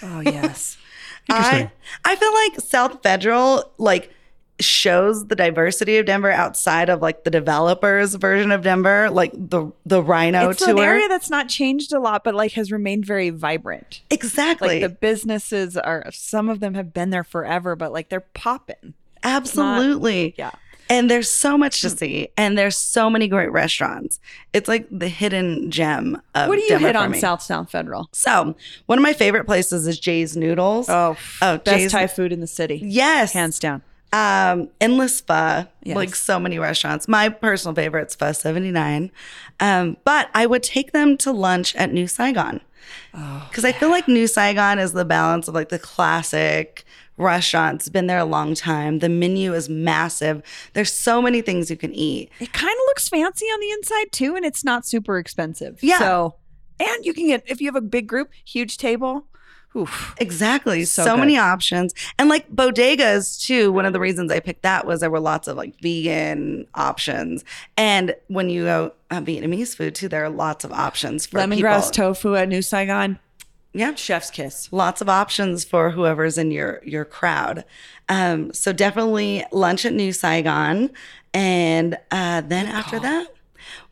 Oh 0.02 0.22
yes. 0.22 0.78
Interesting. 1.30 1.72
I 2.06 2.12
I 2.12 2.15
feel 2.15 2.34
like 2.34 2.60
South 2.62 3.04
Federal 3.04 3.72
like 3.78 4.13
shows 4.60 5.28
the 5.28 5.36
diversity 5.36 5.98
of 5.98 6.06
Denver 6.06 6.32
outside 6.32 6.89
of 6.89 7.02
like 7.02 7.24
the 7.24 7.30
developers 7.30 8.15
version 8.15 8.52
of 8.52 8.62
Denver, 8.62 9.10
like 9.10 9.32
the 9.34 9.72
the 9.86 10.02
RiNo 10.02 10.52
it's 10.52 10.60
tour. 10.60 10.72
an 10.72 10.80
area 10.80 11.08
that's 11.08 11.30
not 11.30 11.50
changed 11.50 11.93
a 11.93 12.00
lot, 12.00 12.24
but 12.24 12.36
like 12.36 12.54
has 12.54 12.72
remained 12.72 13.06
very 13.06 13.30
vibrant. 13.30 14.02
exactly. 14.10 14.82
Like 14.82 14.82
the 14.82 14.98
businesses 14.98 15.78
are 15.78 16.06
some 16.12 16.50
of 16.50 16.60
them 16.60 16.74
have 16.74 16.93
been 16.93 17.10
there 17.10 17.24
forever, 17.24 17.76
but 17.76 17.91
like 17.91 18.10
they're 18.10 18.19
popping. 18.22 18.93
Absolutely. 19.24 20.36
Yeah. 20.38 20.52
And 20.91 21.10
there's 21.10 21.30
so 21.30 21.56
much 21.58 21.82
to 21.82 21.89
see, 21.91 22.30
and 22.36 22.58
there's 22.58 22.75
so 22.75 23.10
many 23.12 23.28
great 23.28 23.52
restaurants. 23.52 24.19
It's 24.54 24.67
like 24.67 24.88
the 24.89 25.08
hidden 25.08 25.69
gem 25.69 26.19
of 26.34 26.47
What 26.49 26.56
do 26.56 26.62
you 26.63 26.69
Denver 26.69 26.88
hit 26.88 26.95
on. 26.95 27.13
South 27.13 27.43
South 27.43 27.69
Federal? 27.69 28.10
So 28.12 28.56
one 28.88 28.97
of 28.97 29.04
my 29.04 29.13
favorite 29.13 29.45
places 29.45 29.86
is 29.86 29.99
J's 29.99 30.36
Noodles. 30.36 30.89
Oh, 30.89 31.15
Oh, 31.43 31.58
best 31.60 31.78
J's- 31.82 31.91
Thai 31.91 32.08
food 32.08 32.32
in 32.32 32.39
the 32.41 32.47
city. 32.47 32.82
yes, 32.84 33.34
Hands 33.34 33.58
down. 33.60 33.84
um, 34.13 34.69
endless 34.82 35.21
pho, 35.21 35.67
Yes. 35.84 35.95
like 35.95 36.15
so 36.15 36.39
many 36.39 36.58
restaurants. 36.58 37.08
My 37.08 37.30
personal 37.30 37.75
favorite's 37.75 38.15
Pho 38.15 38.32
79. 38.32 39.12
Um, 39.60 39.97
but 40.04 40.30
I 40.34 40.47
would 40.47 40.63
take 40.63 40.91
them 40.93 41.17
to 41.17 41.32
lunch 41.32 41.75
at 41.75 41.93
New 41.93 42.08
Saigon. 42.08 42.62
Oh, 43.13 43.45
Because 43.49 43.65
I 43.65 43.71
feel 43.71 43.89
like 43.89 44.07
New 44.07 44.27
Saigon 44.27 44.79
is 44.79 44.93
the 44.93 45.05
balance 45.05 45.47
of 45.47 45.55
like 45.55 45.69
the 45.69 45.79
classic 45.79 46.85
restaurants. 47.17 47.85
It's 47.85 47.91
been 47.91 48.07
there 48.07 48.19
a 48.19 48.25
long 48.25 48.55
time. 48.55 48.99
The 48.99 49.09
menu 49.09 49.53
is 49.53 49.69
massive. 49.69 50.41
There's 50.73 50.91
so 50.91 51.21
many 51.21 51.41
things 51.41 51.69
you 51.69 51.77
can 51.77 51.93
eat. 51.93 52.31
It 52.39 52.53
kind 52.53 52.71
of 52.71 52.81
looks 52.87 53.09
fancy 53.09 53.45
on 53.45 53.59
the 53.59 53.71
inside 53.71 54.11
too, 54.11 54.35
and 54.35 54.45
it's 54.45 54.63
not 54.63 54.85
super 54.85 55.17
expensive. 55.17 55.79
Yeah. 55.83 55.99
So, 55.99 56.35
and 56.79 57.05
you 57.05 57.13
can 57.13 57.27
get 57.27 57.43
if 57.45 57.59
you 57.61 57.67
have 57.67 57.75
a 57.75 57.81
big 57.81 58.07
group, 58.07 58.29
huge 58.45 58.77
table, 58.77 59.25
Oof. 59.75 60.15
Exactly. 60.17 60.84
So 60.86 61.05
So, 61.05 61.15
many 61.17 61.38
options. 61.38 61.93
And 62.17 62.27
like 62.27 62.49
bodegas 62.51 63.39
too. 63.45 63.71
One 63.71 63.86
of 63.86 63.93
the 63.93 63.99
reasons 63.99 64.32
I 64.32 64.39
picked 64.39 64.63
that 64.63 64.86
was 64.88 65.01
there 65.01 65.12
were 65.12 65.19
lots 65.19 65.47
of 65.47 65.58
like 65.58 65.79
vegan 65.79 66.65
options. 66.73 67.45
And 67.77 68.15
when 68.27 68.49
you 68.49 68.63
go 68.63 68.93
uh, 69.12 69.21
Vietnamese 69.21 69.75
food 69.75 69.93
too, 69.93 70.10
there 70.10 70.23
are 70.23 70.29
lots 70.29 70.63
of 70.65 70.71
options 70.71 71.25
for 71.27 71.39
Lemongrass 71.39 71.91
people. 71.91 72.13
tofu 72.13 72.36
at 72.36 72.49
New 72.49 72.62
Saigon. 72.63 73.19
Yeah. 73.71 73.93
Chef's 73.93 74.32
kiss. 74.32 74.73
Lots 74.73 75.01
of 75.01 75.10
options 75.10 75.63
for 75.63 75.91
whoever's 75.91 76.39
in 76.39 76.49
your 76.49 76.82
your 76.84 77.05
crowd. 77.05 77.63
Um, 78.10 78.51
so 78.53 78.73
definitely 78.73 79.45
lunch 79.51 79.86
at 79.86 79.93
New 79.93 80.12
Saigon. 80.12 80.89
And 81.32 81.95
uh, 82.10 82.41
then 82.41 82.65
after 82.65 82.99
that, 82.99 83.27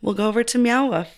we'll 0.01 0.15
go 0.15 0.27
over 0.27 0.43
to 0.43 0.57
Meow 0.57 0.87
Wolf. 0.87 1.09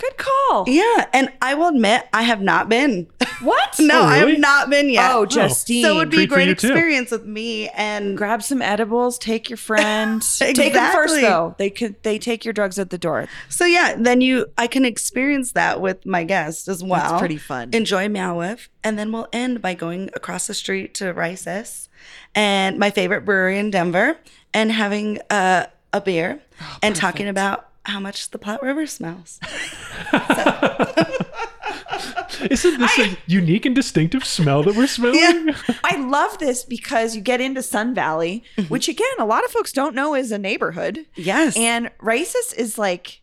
Good 0.00 0.16
call. 0.16 0.64
Yeah. 0.66 1.06
And 1.12 1.30
I 1.42 1.52
will 1.52 1.68
admit 1.68 2.08
I 2.14 2.22
have 2.22 2.40
not 2.40 2.70
been. 2.70 3.06
What? 3.42 3.76
no, 3.78 4.00
Oh, 4.00 4.04
I 4.04 4.16
have 4.16 4.38
not 4.38 4.70
been 4.70 4.88
yet. 4.88 5.10
Oh, 5.12 5.26
Justine. 5.26 5.84
So 5.84 5.92
it 5.92 5.96
would 5.96 6.10
be 6.10 6.16
a 6.16 6.20
Treat 6.20 6.28
for 6.30 6.34
great 6.36 6.48
you, 6.48 6.54
too. 6.54 6.68
experience 6.68 7.10
with 7.10 7.26
me 7.26 7.68
and 7.70 8.16
grab 8.16 8.42
some 8.42 8.62
edibles. 8.62 9.18
Take 9.18 9.50
your 9.50 9.56
friend. 9.58 10.22
Take 10.38 10.72
them 10.72 10.92
first, 10.94 11.20
though. 11.20 11.54
They 11.58 11.68
could. 11.68 12.02
They 12.02 12.18
take 12.18 12.44
your 12.46 12.54
drugs 12.54 12.78
at 12.78 12.88
the 12.90 12.96
door. 12.98 13.28
so 13.50 13.66
yeah, 13.66 13.94
then 13.98 14.20
you 14.22 14.46
I 14.56 14.66
can 14.68 14.84
experience 14.86 15.52
that 15.52 15.80
with 15.82 16.06
my 16.06 16.24
guests 16.24 16.66
as 16.68 16.82
well. 16.82 17.18
pretty 17.18 17.36
fun. 17.36 17.70
Enjoy 17.74 18.08
Meow 18.08 18.36
Wolf, 18.36 18.70
and 18.82 18.98
then 18.98 19.12
we'll 19.12 19.28
end 19.34 19.60
by 19.60 19.74
going 19.74 20.08
across 20.14 20.46
the 20.46 20.54
street 20.54 20.94
to 20.94 21.12
Rice's 21.12 21.88
and 22.34 22.78
my 22.78 22.90
favorite 22.90 23.26
brewery 23.26 23.58
in 23.58 23.70
Denver 23.70 24.16
and 24.54 24.72
having 24.72 25.18
uh, 25.28 25.66
a 25.92 26.00
beer 26.00 26.40
Oh, 26.62 26.78
and 26.82 26.94
talking 26.96 27.26
about 27.28 27.68
how 27.90 28.00
much 28.00 28.30
the 28.30 28.38
Platte 28.38 28.62
River 28.62 28.86
smells. 28.86 29.38
Isn't 32.50 32.78
this 32.80 32.98
a 32.98 33.18
unique 33.26 33.66
and 33.66 33.74
distinctive 33.74 34.24
smell 34.24 34.62
that 34.62 34.74
we're 34.74 34.86
smelling? 34.88 35.54
I 35.84 35.96
love 35.96 36.38
this 36.38 36.64
because 36.64 37.14
you 37.14 37.20
get 37.20 37.40
into 37.40 37.62
Sun 37.62 37.94
Valley, 37.94 38.42
mm-hmm. 38.56 38.68
which 38.68 38.88
again, 38.88 39.06
a 39.18 39.24
lot 39.26 39.44
of 39.44 39.50
folks 39.50 39.72
don't 39.72 39.94
know 39.94 40.14
is 40.14 40.32
a 40.32 40.38
neighborhood. 40.38 41.06
Yes. 41.16 41.56
And 41.56 41.90
Rice's 42.00 42.52
is 42.54 42.78
like, 42.78 43.20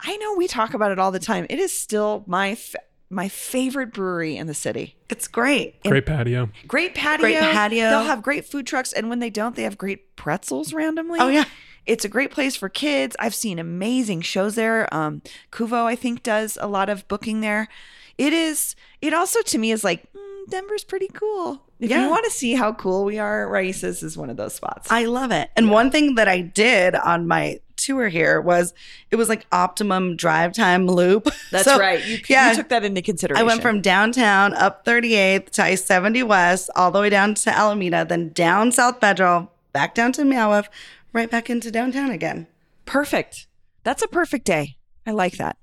I 0.00 0.16
know 0.16 0.34
we 0.34 0.46
talk 0.46 0.74
about 0.74 0.92
it 0.92 0.98
all 0.98 1.10
the 1.10 1.18
time. 1.18 1.46
It 1.50 1.58
is 1.58 1.76
still 1.76 2.24
my 2.26 2.50
f- 2.50 2.76
my 3.10 3.28
favorite 3.28 3.92
brewery 3.92 4.36
in 4.36 4.46
the 4.46 4.54
city. 4.54 4.96
it's 5.08 5.28
great. 5.28 5.80
Great 5.84 6.06
patio. 6.06 6.48
Great 6.66 6.94
patio. 6.94 7.22
Great 7.28 7.38
patio. 7.38 7.90
They'll 7.90 8.02
have 8.04 8.22
great 8.22 8.44
food 8.44 8.66
trucks, 8.66 8.92
and 8.92 9.08
when 9.08 9.20
they 9.20 9.30
don't, 9.30 9.54
they 9.54 9.62
have 9.62 9.78
great 9.78 10.16
pretzels 10.16 10.72
randomly. 10.72 11.20
Oh, 11.20 11.28
yeah. 11.28 11.44
It's 11.86 12.04
a 12.04 12.08
great 12.08 12.30
place 12.30 12.56
for 12.56 12.68
kids. 12.68 13.14
I've 13.18 13.34
seen 13.34 13.58
amazing 13.58 14.22
shows 14.22 14.54
there. 14.54 14.92
Um, 14.94 15.22
Kuvo, 15.52 15.84
I 15.84 15.96
think, 15.96 16.22
does 16.22 16.56
a 16.60 16.66
lot 16.66 16.88
of 16.88 17.06
booking 17.08 17.40
there. 17.40 17.68
It 18.16 18.32
is. 18.32 18.74
It 19.02 19.12
also 19.12 19.42
to 19.42 19.58
me 19.58 19.70
is 19.72 19.82
like 19.84 20.10
mm, 20.12 20.50
Denver's 20.50 20.84
pretty 20.84 21.08
cool. 21.08 21.62
If 21.80 21.90
Yeah. 21.90 22.04
you 22.04 22.10
want 22.10 22.24
to 22.24 22.30
see 22.30 22.54
how 22.54 22.72
cool 22.72 23.04
we 23.04 23.18
are, 23.18 23.48
Rice's 23.48 24.02
is 24.02 24.16
one 24.16 24.30
of 24.30 24.36
those 24.36 24.54
spots. 24.54 24.90
I 24.90 25.04
love 25.06 25.30
it. 25.32 25.50
And 25.56 25.70
one 25.70 25.90
thing 25.90 26.14
that 26.14 26.28
I 26.28 26.40
did 26.40 26.94
on 26.94 27.26
my 27.26 27.60
tour 27.76 28.08
here 28.08 28.40
was 28.40 28.72
it 29.10 29.16
was 29.16 29.28
like 29.28 29.44
optimum 29.50 30.16
drive 30.16 30.52
time 30.52 30.86
loop. 30.86 31.24
That's 31.50 31.64
So, 31.64 31.76
right. 31.78 32.02
You, 32.06 32.18
yeah. 32.28 32.50
you 32.50 32.56
took 32.56 32.68
that 32.68 32.84
into 32.84 33.02
consideration. 33.02 33.44
I 33.44 33.46
went 33.46 33.60
from 33.60 33.80
downtown 33.82 34.54
up 34.54 34.84
38th 34.86 35.50
to 35.50 35.64
I 35.64 35.74
70 35.74 36.22
West, 36.22 36.70
all 36.76 36.92
the 36.92 37.00
way 37.00 37.10
down 37.10 37.34
to 37.34 37.50
Alameda, 37.50 38.06
then 38.08 38.28
down 38.30 38.70
South 38.70 39.00
Federal, 39.00 39.50
back 39.72 39.94
down 39.96 40.12
to 40.12 40.24
Meow 40.24 40.50
Wolf, 40.50 40.68
right 41.14 41.30
back 41.30 41.48
into 41.48 41.70
downtown 41.70 42.10
again. 42.10 42.46
perfect. 42.84 43.46
That's 43.84 44.02
a 44.02 44.08
perfect 44.08 44.44
day. 44.46 44.76
I 45.06 45.10
like 45.12 45.36
that. 45.36 45.56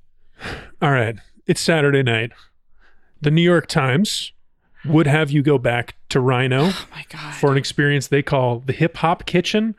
All 0.81 0.91
right. 0.91 1.15
It's 1.47 1.59
Saturday 1.61 2.03
night. 2.03 2.31
The 3.19 3.31
New 3.31 3.41
York 3.41 3.67
Times 3.67 4.31
would 4.85 5.05
have 5.07 5.29
you 5.31 5.41
go 5.43 5.57
back 5.57 5.95
to 6.09 6.19
RiNo 6.19 6.71
Oh 6.73 6.87
my 6.91 7.05
god. 7.09 7.33
for 7.35 7.51
an 7.51 7.57
experience 7.57 8.07
they 8.07 8.21
call 8.23 8.59
the 8.59 8.73
Hip 8.73 8.97
Hop 8.97 9.25
Kitchen. 9.25 9.75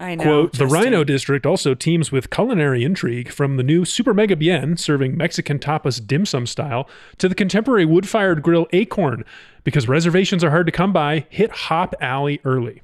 I 0.00 0.16
know. 0.16 0.22
Quote, 0.24 0.52
the 0.58 0.64
RiNo 0.66 1.06
District 1.06 1.46
also 1.46 1.74
teems 1.74 2.10
with 2.10 2.30
culinary 2.30 2.82
intrigue 2.82 3.30
from 3.30 3.56
the 3.56 3.62
new 3.62 3.84
Super 3.84 4.12
Mega 4.12 4.34
Bien 4.34 4.76
serving 4.76 5.16
Mexican 5.16 5.60
tapas 5.60 6.04
dim 6.04 6.26
sum 6.26 6.46
style 6.46 6.88
to 7.18 7.28
the 7.28 7.34
contemporary 7.36 7.84
wood 7.84 8.08
fired 8.08 8.42
grill 8.42 8.66
Acorn. 8.72 9.24
Because 9.62 9.86
reservations 9.88 10.42
are 10.42 10.50
hard 10.50 10.66
to 10.66 10.72
come 10.72 10.92
by, 10.92 11.26
hit 11.30 11.50
Hop 11.52 11.94
Alley 12.00 12.40
early. 12.44 12.82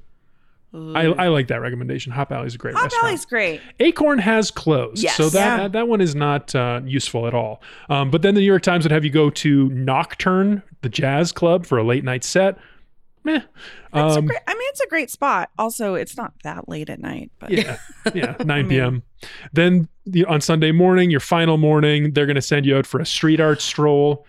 I, 0.73 1.05
I 1.07 1.27
like 1.29 1.47
that 1.47 1.61
recommendation. 1.61 2.11
Hop 2.11 2.31
Alley 2.31 2.45
is 2.47 2.55
a 2.55 2.57
great 2.59 2.75
Hop 2.75 2.83
restaurant. 2.83 3.03
Valley's 3.05 3.25
great. 3.25 3.61
Acorn 3.79 4.19
has 4.19 4.51
closed, 4.51 5.01
Yes. 5.03 5.15
so 5.15 5.29
that 5.29 5.59
Yeah. 5.61 5.67
that 5.69 5.87
one 5.87 5.99
is 6.01 6.13
not 6.15 6.53
uh, 6.53 6.81
useful 6.85 7.25
at 7.27 7.33
all. 7.33 7.61
Um, 7.89 8.11
but 8.11 8.21
then 8.21 8.35
the 8.35 8.41
New 8.41 8.45
York 8.47 8.61
Times 8.61 8.85
would 8.85 8.91
have 8.91 9.03
you 9.03 9.09
go 9.09 9.29
to 9.31 9.69
Nocturne, 9.69 10.61
the 10.81 10.89
jazz 10.89 11.31
club, 11.31 11.65
for 11.65 11.77
a 11.79 11.83
late 11.83 12.03
night 12.03 12.23
set. 12.23 12.57
Meh. 13.23 13.35
It's 13.37 13.45
a 13.93 13.99
Um, 14.19 14.27
great, 14.27 14.39
I 14.47 14.53
mean, 14.53 14.67
it's 14.69 14.79
a 14.81 14.87
great 14.87 15.09
spot. 15.09 15.49
Also, 15.57 15.95
it's 15.95 16.15
not 16.15 16.33
that 16.43 16.69
late 16.69 16.89
at 16.89 16.99
night, 16.99 17.31
but 17.39 17.49
yeah, 17.51 17.77
yeah, 18.13 18.35
9 18.45 18.69
p.m. 18.69 19.03
Then 19.51 19.89
the, 20.05 20.23
on 20.25 20.39
Sunday 20.39 20.71
morning, 20.71 21.09
your 21.09 21.19
final 21.19 21.57
morning, 21.57 22.13
they're 22.13 22.25
going 22.27 22.35
to 22.35 22.41
send 22.41 22.65
you 22.65 22.77
out 22.77 22.85
for 22.85 22.99
a 22.99 23.05
street 23.05 23.39
art 23.41 23.59
stroll. 23.61 24.25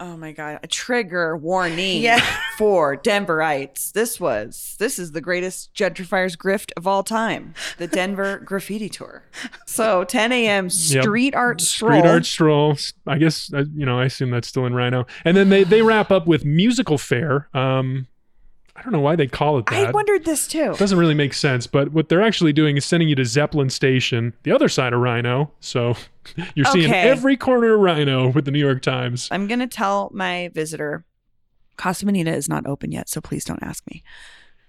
Oh 0.00 0.16
my 0.16 0.32
god, 0.32 0.58
a 0.62 0.66
trigger 0.66 1.36
warning 1.36 2.02
Yeah. 2.02 2.20
for 2.58 2.96
Denverites. 2.96 3.92
This 3.92 4.18
was 4.18 4.74
this 4.78 4.98
is 4.98 5.12
the 5.12 5.20
greatest 5.20 5.72
gentrifier's 5.74 6.36
grift 6.36 6.72
of 6.76 6.86
all 6.86 7.02
time. 7.04 7.54
The 7.78 7.86
Denver 7.86 8.38
graffiti 8.44 8.88
tour. 8.88 9.22
So 9.66 10.02
10 10.04 10.32
a.m. 10.32 10.68
street 10.70 11.34
art 11.34 11.60
stroll. 11.60 11.92
Street 12.00 12.08
art 12.10 12.26
stroll. 12.26 12.76
I 13.06 13.18
guess 13.18 13.52
uh, 13.54 13.64
you 13.74 13.86
know. 13.86 13.98
I 14.00 14.06
assume 14.06 14.30
that's 14.30 14.48
still 14.48 14.66
in 14.66 14.72
RiNo. 14.72 15.06
And 15.24 15.36
then 15.36 15.48
they 15.48 15.62
they 15.64 15.82
wrap 15.82 16.10
up 16.10 16.26
with 16.26 16.44
musical 16.44 16.98
fare. 16.98 17.48
Um, 17.54 18.08
I 18.76 18.82
don't 18.82 18.92
know 18.92 19.00
why 19.00 19.14
they 19.14 19.28
call 19.28 19.58
it 19.58 19.66
that. 19.66 19.88
I 19.88 19.90
wondered 19.92 20.24
this 20.24 20.48
too. 20.48 20.72
It 20.72 20.78
doesn't 20.78 20.98
really 20.98 21.14
make 21.14 21.34
sense. 21.34 21.68
But 21.68 21.92
what 21.92 22.08
they're 22.08 22.22
actually 22.22 22.52
doing 22.52 22.76
is 22.76 22.84
sending 22.84 23.08
you 23.08 23.14
to 23.14 23.24
Zeppelin 23.24 23.70
Station, 23.70 24.32
the 24.42 24.50
other 24.50 24.68
side 24.68 24.92
of 24.92 25.00
RiNo. 25.00 25.50
So 25.60 25.94
you're 26.54 26.66
seeing 26.66 26.92
every 26.92 27.36
corner 27.36 27.74
of 27.74 27.80
RiNo 27.80 28.34
with 28.34 28.44
the 28.44 28.50
New 28.50 28.58
York 28.58 28.82
Times. 28.82 29.28
I'm 29.30 29.46
gonna 29.46 29.66
tell 29.66 30.10
my 30.12 30.50
visitor, 30.54 31.04
Casa 31.76 32.06
Bonita 32.06 32.32
is 32.32 32.48
not 32.48 32.66
open 32.66 32.92
yet, 32.92 33.08
so 33.08 33.20
please 33.20 33.44
don't 33.44 33.62
ask 33.62 33.84
me. 33.90 34.02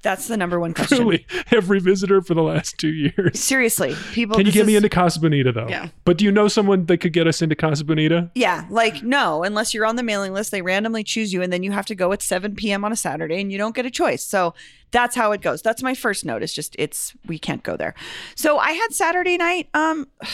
That's 0.06 0.28
the 0.28 0.38
number 0.38 0.60
one 0.60 0.76
question. 0.76 1.00
Truly, 1.00 1.26
every 1.52 1.80
visitor 1.80 2.22
for 2.22 2.36
the 2.36 2.44
last 2.44 2.78
two 2.78 2.94
years. 2.94 3.40
Seriously, 3.40 3.96
people. 4.14 4.38
Can 4.38 4.46
you 4.46 4.52
get 4.52 4.68
me 4.68 4.76
into 4.76 4.88
Casa 4.88 5.20
Bonita 5.20 5.52
though? 5.52 5.68
Yeah. 5.68 5.90
But 6.04 6.20
do 6.20 6.26
you 6.26 6.32
know 6.32 6.48
someone 6.48 6.86
that 6.86 7.00
could 7.00 7.12
get 7.12 7.26
us 7.26 7.42
into 7.42 7.56
Casa 7.56 7.84
Bonita? 7.84 8.30
Yeah, 8.36 8.68
like 8.70 9.02
no, 9.02 9.44
unless 9.44 9.74
you're 9.74 9.86
on 9.86 9.96
the 9.96 10.04
mailing 10.04 10.32
list, 10.32 10.52
they 10.52 10.62
randomly 10.62 11.04
choose 11.04 11.34
you, 11.34 11.42
and 11.42 11.52
then 11.52 11.64
you 11.64 11.72
have 11.72 11.88
to 11.88 11.96
go 11.96 12.12
at 12.12 12.22
7 12.22 12.54
p.m. 12.54 12.86
on 12.86 12.92
a 12.92 12.96
Saturday, 12.96 13.42
and 13.42 13.52
you 13.52 13.58
don't 13.58 13.76
get 13.76 13.88
a 13.88 13.90
choice. 13.90 14.24
So 14.24 14.54
that's 14.92 15.16
how 15.16 15.32
it 15.32 15.42
goes. 15.42 15.64
That's 15.64 15.82
my 15.82 15.96
first 15.96 16.24
note. 16.24 16.44
It's 16.44 16.54
just 16.54 16.76
it's 16.78 17.16
we 17.26 17.40
can't 17.40 17.64
go 17.64 17.76
there. 17.76 17.96
So 18.36 18.60
I 18.60 18.74
had 18.74 18.94
Saturday 18.94 19.38
night. 19.38 19.70
Um, 19.74 20.08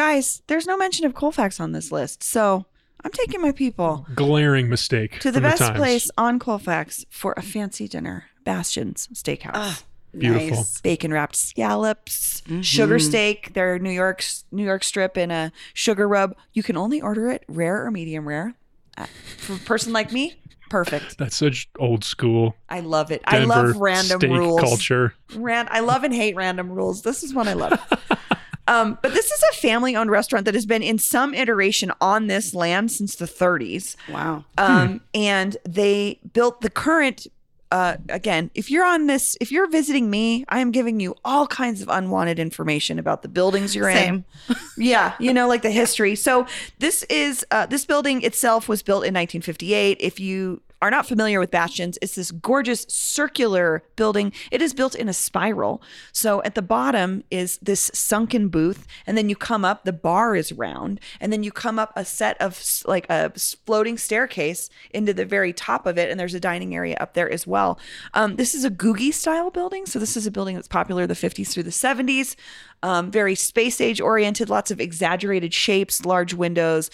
guys, 0.00 0.40
there's 0.46 0.66
no 0.66 0.78
mention 0.78 1.04
of 1.04 1.12
Colfax 1.14 1.60
on 1.60 1.72
this 1.72 1.92
list, 1.92 2.22
so 2.22 2.64
I'm 3.04 3.10
taking 3.12 3.42
my 3.42 3.52
people 3.52 4.06
Glaring 4.14 4.70
mistake. 4.70 5.20
to 5.20 5.30
the 5.30 5.40
from 5.40 5.50
best 5.50 5.58
Times. 5.60 5.76
place 5.78 6.10
on 6.16 6.38
Colfax 6.38 7.04
for 7.10 7.34
a 7.36 7.42
fancy 7.42 7.86
dinner, 7.86 8.24
Bastien's 8.44 9.08
Steakhouse. 9.12 9.50
Ah, 9.52 9.82
Beautiful. 10.16 10.56
Nice. 10.56 10.80
Bacon 10.80 11.12
wrapped 11.12 11.36
scallops, 11.36 12.42
sugar 12.62 12.98
steak, 12.98 13.52
their 13.52 13.78
New 13.78 13.90
York 13.90 14.24
New 14.50 14.64
York 14.64 14.82
strip, 14.84 15.18
and 15.18 15.30
a 15.30 15.52
sugar 15.74 16.08
rub. 16.08 16.34
You 16.54 16.62
can 16.62 16.78
only 16.78 17.00
order 17.02 17.28
it 17.30 17.44
rare 17.46 17.84
or 17.84 17.90
medium 17.90 18.26
rare. 18.26 18.54
Uh, 18.96 19.04
For 19.36 19.52
a 19.52 19.58
person 19.58 19.92
like 19.92 20.12
me, 20.12 20.34
perfect. 20.70 21.18
That's 21.18 21.36
such 21.36 21.68
old 21.78 22.02
school 22.04 22.56
I 22.70 22.80
love 22.80 23.10
it. 23.12 23.22
Denver 23.30 23.52
I 23.52 23.62
love 23.62 23.76
random 23.76 24.18
steak 24.18 24.30
rules. 24.32 24.60
culture. 24.62 25.14
Ran- 25.36 25.68
I 25.70 25.78
love 25.80 26.02
and 26.04 26.14
hate 26.14 26.34
random 26.36 26.70
rules. 26.72 27.02
This 27.02 27.22
is 27.22 27.32
one 27.34 27.46
I 27.46 27.52
love. 27.52 27.78
um, 28.70 28.98
but 29.02 29.12
this 29.12 29.32
is 29.32 29.42
a 29.50 29.54
family 29.56 29.96
owned 29.96 30.12
restaurant 30.12 30.44
that 30.44 30.54
has 30.54 30.64
been 30.64 30.82
in 30.82 30.96
some 30.96 31.34
iteration 31.34 31.90
on 32.00 32.28
this 32.28 32.54
land 32.54 32.92
since 32.92 33.16
the 33.16 33.24
30s. 33.24 33.96
Wow. 34.08 34.44
Um, 34.56 35.00
and 35.12 35.56
they 35.68 36.20
built 36.32 36.60
the 36.60 36.70
current. 36.70 37.26
Uh, 37.72 37.96
again, 38.08 38.50
if 38.54 38.70
you're 38.70 38.84
on 38.84 39.06
this, 39.06 39.36
if 39.40 39.50
you're 39.50 39.68
visiting 39.68 40.08
me, 40.08 40.44
I 40.48 40.60
am 40.60 40.70
giving 40.70 41.00
you 41.00 41.16
all 41.24 41.46
kinds 41.46 41.82
of 41.82 41.88
unwanted 41.88 42.38
information 42.38 42.98
about 42.98 43.22
the 43.22 43.28
buildings 43.28 43.74
you're 43.74 43.92
Same. 43.92 44.24
in. 44.48 44.56
Yeah, 44.76 45.14
you 45.20 45.34
know, 45.34 45.46
like 45.46 45.62
the 45.62 45.70
history. 45.70 46.14
So 46.16 46.46
this 46.78 47.02
is 47.04 47.44
uh, 47.50 47.66
this 47.66 47.84
building 47.84 48.22
itself 48.22 48.68
was 48.68 48.82
built 48.82 49.04
in 49.04 49.14
1958. 49.14 49.98
If 50.00 50.18
you 50.18 50.62
are 50.82 50.90
not 50.90 51.06
familiar 51.06 51.38
with 51.38 51.50
Bastiens, 51.50 51.98
it's 52.00 52.14
this 52.14 52.30
gorgeous 52.30 52.86
circular 52.88 53.82
building. 53.96 54.32
It 54.50 54.62
is 54.62 54.72
built 54.72 54.94
in 54.94 55.08
a 55.08 55.12
spiral. 55.12 55.82
So 56.12 56.42
at 56.42 56.54
the 56.54 56.62
bottom 56.62 57.22
is 57.30 57.58
this 57.58 57.90
sunken 57.92 58.48
booth, 58.48 58.86
and 59.06 59.16
then 59.16 59.28
you 59.28 59.36
come 59.36 59.64
up. 59.64 59.84
The 59.84 59.92
bar 59.92 60.34
is 60.34 60.52
round, 60.52 61.00
and 61.20 61.32
then 61.32 61.42
you 61.42 61.52
come 61.52 61.78
up 61.78 61.92
a 61.96 62.04
set 62.04 62.40
of 62.40 62.62
like 62.86 63.06
a 63.10 63.30
floating 63.66 63.98
staircase 63.98 64.70
into 64.90 65.12
the 65.12 65.26
very 65.26 65.52
top 65.52 65.86
of 65.86 65.98
it, 65.98 66.10
and 66.10 66.18
there's 66.18 66.34
a 66.34 66.40
dining 66.40 66.74
area 66.74 66.96
up 67.00 67.14
there 67.14 67.30
as 67.30 67.46
well. 67.46 67.78
Um, 68.14 68.36
this 68.36 68.54
is 68.54 68.64
a 68.64 68.70
Googie 68.70 69.12
style 69.12 69.50
building, 69.50 69.86
so 69.86 69.98
this 69.98 70.16
is 70.16 70.26
a 70.26 70.30
building 70.30 70.54
that's 70.54 70.68
popular 70.68 71.06
the 71.06 71.14
50s 71.14 71.48
through 71.48 71.64
the 71.64 71.70
70s. 71.70 72.36
Um, 72.82 73.10
very 73.10 73.34
space 73.34 73.80
age 73.80 74.00
oriented, 74.00 74.48
lots 74.48 74.70
of 74.70 74.80
exaggerated 74.80 75.52
shapes, 75.52 76.06
large 76.06 76.32
windows 76.32 76.90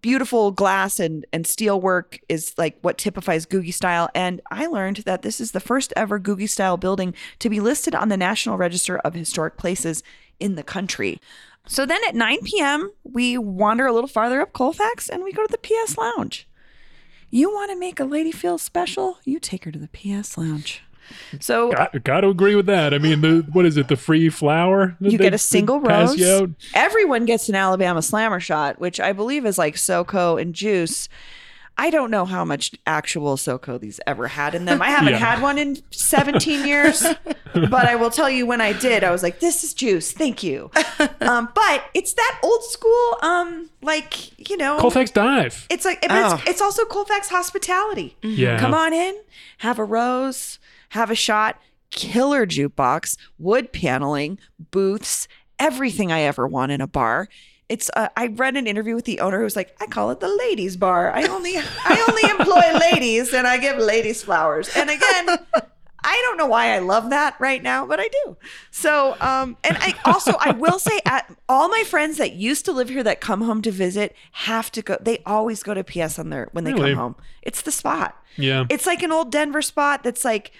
beautiful 0.00 0.50
glass 0.50 1.00
and, 1.00 1.26
and 1.32 1.46
steel 1.46 1.80
work 1.80 2.18
is 2.28 2.54
like 2.56 2.78
what 2.82 2.98
typifies 2.98 3.46
Googie 3.46 3.74
style. 3.74 4.08
And 4.14 4.40
I 4.50 4.66
learned 4.66 4.98
that 4.98 5.22
this 5.22 5.40
is 5.40 5.52
the 5.52 5.60
first 5.60 5.92
ever 5.96 6.18
Googie 6.18 6.48
style 6.48 6.76
building 6.76 7.14
to 7.38 7.50
be 7.50 7.60
listed 7.60 7.94
on 7.94 8.08
the 8.08 8.16
National 8.16 8.56
Register 8.56 8.98
of 8.98 9.14
Historic 9.14 9.56
Places 9.56 10.02
in 10.38 10.54
the 10.54 10.62
country. 10.62 11.20
So 11.66 11.86
then 11.86 12.00
at 12.08 12.14
9 12.14 12.38
p.m., 12.42 12.90
we 13.04 13.36
wander 13.38 13.86
a 13.86 13.92
little 13.92 14.08
farther 14.08 14.40
up 14.40 14.52
Colfax 14.52 15.08
and 15.08 15.22
we 15.22 15.32
go 15.32 15.46
to 15.46 15.52
the 15.52 15.58
PS 15.58 15.96
Lounge. 15.96 16.48
You 17.30 17.50
want 17.50 17.70
to 17.70 17.78
make 17.78 18.00
a 18.00 18.04
lady 18.04 18.32
feel 18.32 18.58
special? 18.58 19.18
You 19.24 19.38
take 19.38 19.64
her 19.64 19.70
to 19.70 19.78
the 19.78 19.88
PS 19.88 20.36
Lounge. 20.36 20.82
So 21.40 21.72
Got, 21.72 22.04
got 22.04 22.20
to 22.22 22.28
agree 22.28 22.54
with 22.54 22.66
that. 22.66 22.92
I 22.94 22.98
mean, 22.98 23.20
the 23.20 23.46
what 23.52 23.64
is 23.66 23.76
it? 23.76 23.88
The 23.88 23.96
free 23.96 24.28
flower? 24.28 24.96
you 25.00 25.12
they- 25.12 25.24
get 25.24 25.34
a 25.34 25.38
single 25.38 25.80
rose. 25.80 26.20
out? 26.22 26.50
Everyone 26.74 27.24
gets 27.24 27.48
an 27.48 27.54
Alabama 27.54 28.02
Slammer 28.02 28.40
shot, 28.40 28.80
which 28.80 29.00
I 29.00 29.12
believe 29.12 29.46
is 29.46 29.58
like 29.58 29.76
SoCo 29.76 30.40
and 30.40 30.54
juice. 30.54 31.08
I 31.78 31.88
don't 31.88 32.10
know 32.10 32.26
how 32.26 32.44
much 32.44 32.72
actual 32.86 33.36
SoCo 33.38 33.80
these 33.80 34.00
ever 34.06 34.28
had 34.28 34.54
in 34.54 34.66
them. 34.66 34.82
I 34.82 34.88
haven't 34.90 35.12
Yeah. 35.14 35.18
had 35.18 35.40
one 35.40 35.56
in 35.56 35.78
17 35.92 36.66
years, 36.66 37.06
but 37.54 37.86
I 37.86 37.94
will 37.96 38.10
tell 38.10 38.28
you 38.28 38.44
when 38.44 38.60
I 38.60 38.74
did, 38.74 39.02
I 39.02 39.10
was 39.10 39.22
like, 39.22 39.40
"This 39.40 39.64
is 39.64 39.72
juice, 39.72 40.12
thank 40.12 40.42
you." 40.42 40.70
Um, 41.22 41.48
but 41.54 41.84
it's 41.94 42.12
that 42.14 42.38
old 42.42 42.64
school, 42.64 43.16
um, 43.22 43.70
like 43.80 44.50
you 44.50 44.58
know, 44.58 44.78
Colfax 44.78 45.10
Dive. 45.10 45.66
it's 45.70 45.86
like 45.86 46.02
but 46.02 46.10
Oh. 46.10 46.34
it's, 46.34 46.50
it's 46.50 46.60
also 46.60 46.84
Colfax 46.84 47.30
hospitality. 47.30 48.14
Yeah. 48.20 48.58
Come 48.60 48.74
on 48.74 48.92
in, 48.92 49.16
have 49.58 49.78
a 49.78 49.84
rose, 49.84 50.58
have 50.90 51.10
a 51.10 51.14
shot, 51.14 51.60
killer 51.90 52.46
jukebox, 52.46 53.16
wood 53.38 53.72
paneling, 53.72 54.38
booths, 54.70 55.26
everything 55.58 56.12
I 56.12 56.20
ever 56.20 56.46
want 56.46 56.72
in 56.72 56.80
a 56.80 56.86
bar. 56.86 57.28
It's 57.68 57.90
uh, 57.94 58.08
I 58.16 58.26
read 58.28 58.56
an 58.56 58.66
interview 58.66 58.94
with 58.96 59.04
the 59.04 59.20
owner 59.20 59.38
who 59.38 59.44
was 59.44 59.54
like, 59.56 59.76
I 59.80 59.86
call 59.86 60.10
it 60.10 60.18
the 60.20 60.28
ladies 60.28 60.76
bar. 60.76 61.12
I 61.12 61.24
only 61.28 61.54
I 61.56 62.04
only 62.08 62.30
employ 62.30 62.78
ladies 62.92 63.32
and 63.32 63.46
I 63.46 63.58
give 63.58 63.78
ladies 63.78 64.22
flowers. 64.24 64.68
And 64.76 64.90
again, 64.90 65.38
I 66.02 66.20
don't 66.24 66.36
know 66.36 66.46
why 66.46 66.74
I 66.74 66.80
love 66.80 67.10
that 67.10 67.36
right 67.38 67.62
now, 67.62 67.86
but 67.86 68.00
I 68.00 68.08
do. 68.24 68.36
So, 68.72 69.16
um, 69.20 69.56
and 69.62 69.76
I 69.78 69.94
also 70.04 70.32
I 70.40 70.50
will 70.50 70.80
say, 70.80 71.00
at 71.04 71.32
all 71.48 71.68
my 71.68 71.84
friends 71.84 72.16
that 72.16 72.32
used 72.32 72.64
to 72.64 72.72
live 72.72 72.88
here 72.88 73.04
that 73.04 73.20
come 73.20 73.42
home 73.42 73.62
to 73.62 73.70
visit 73.70 74.16
have 74.32 74.72
to 74.72 74.82
go. 74.82 74.96
They 75.00 75.18
always 75.24 75.62
go 75.62 75.72
to 75.74 75.84
PS 75.84 76.18
on 76.18 76.30
their 76.30 76.48
when 76.50 76.64
they 76.64 76.72
Really? 76.72 76.90
come 76.90 76.98
home. 76.98 77.16
It's 77.42 77.62
the 77.62 77.70
spot. 77.72 78.16
Yeah. 78.36 78.64
It's 78.68 78.86
like 78.86 79.02
an 79.04 79.12
old 79.12 79.30
Denver 79.30 79.62
spot 79.62 80.02
that's 80.02 80.24
like, 80.24 80.50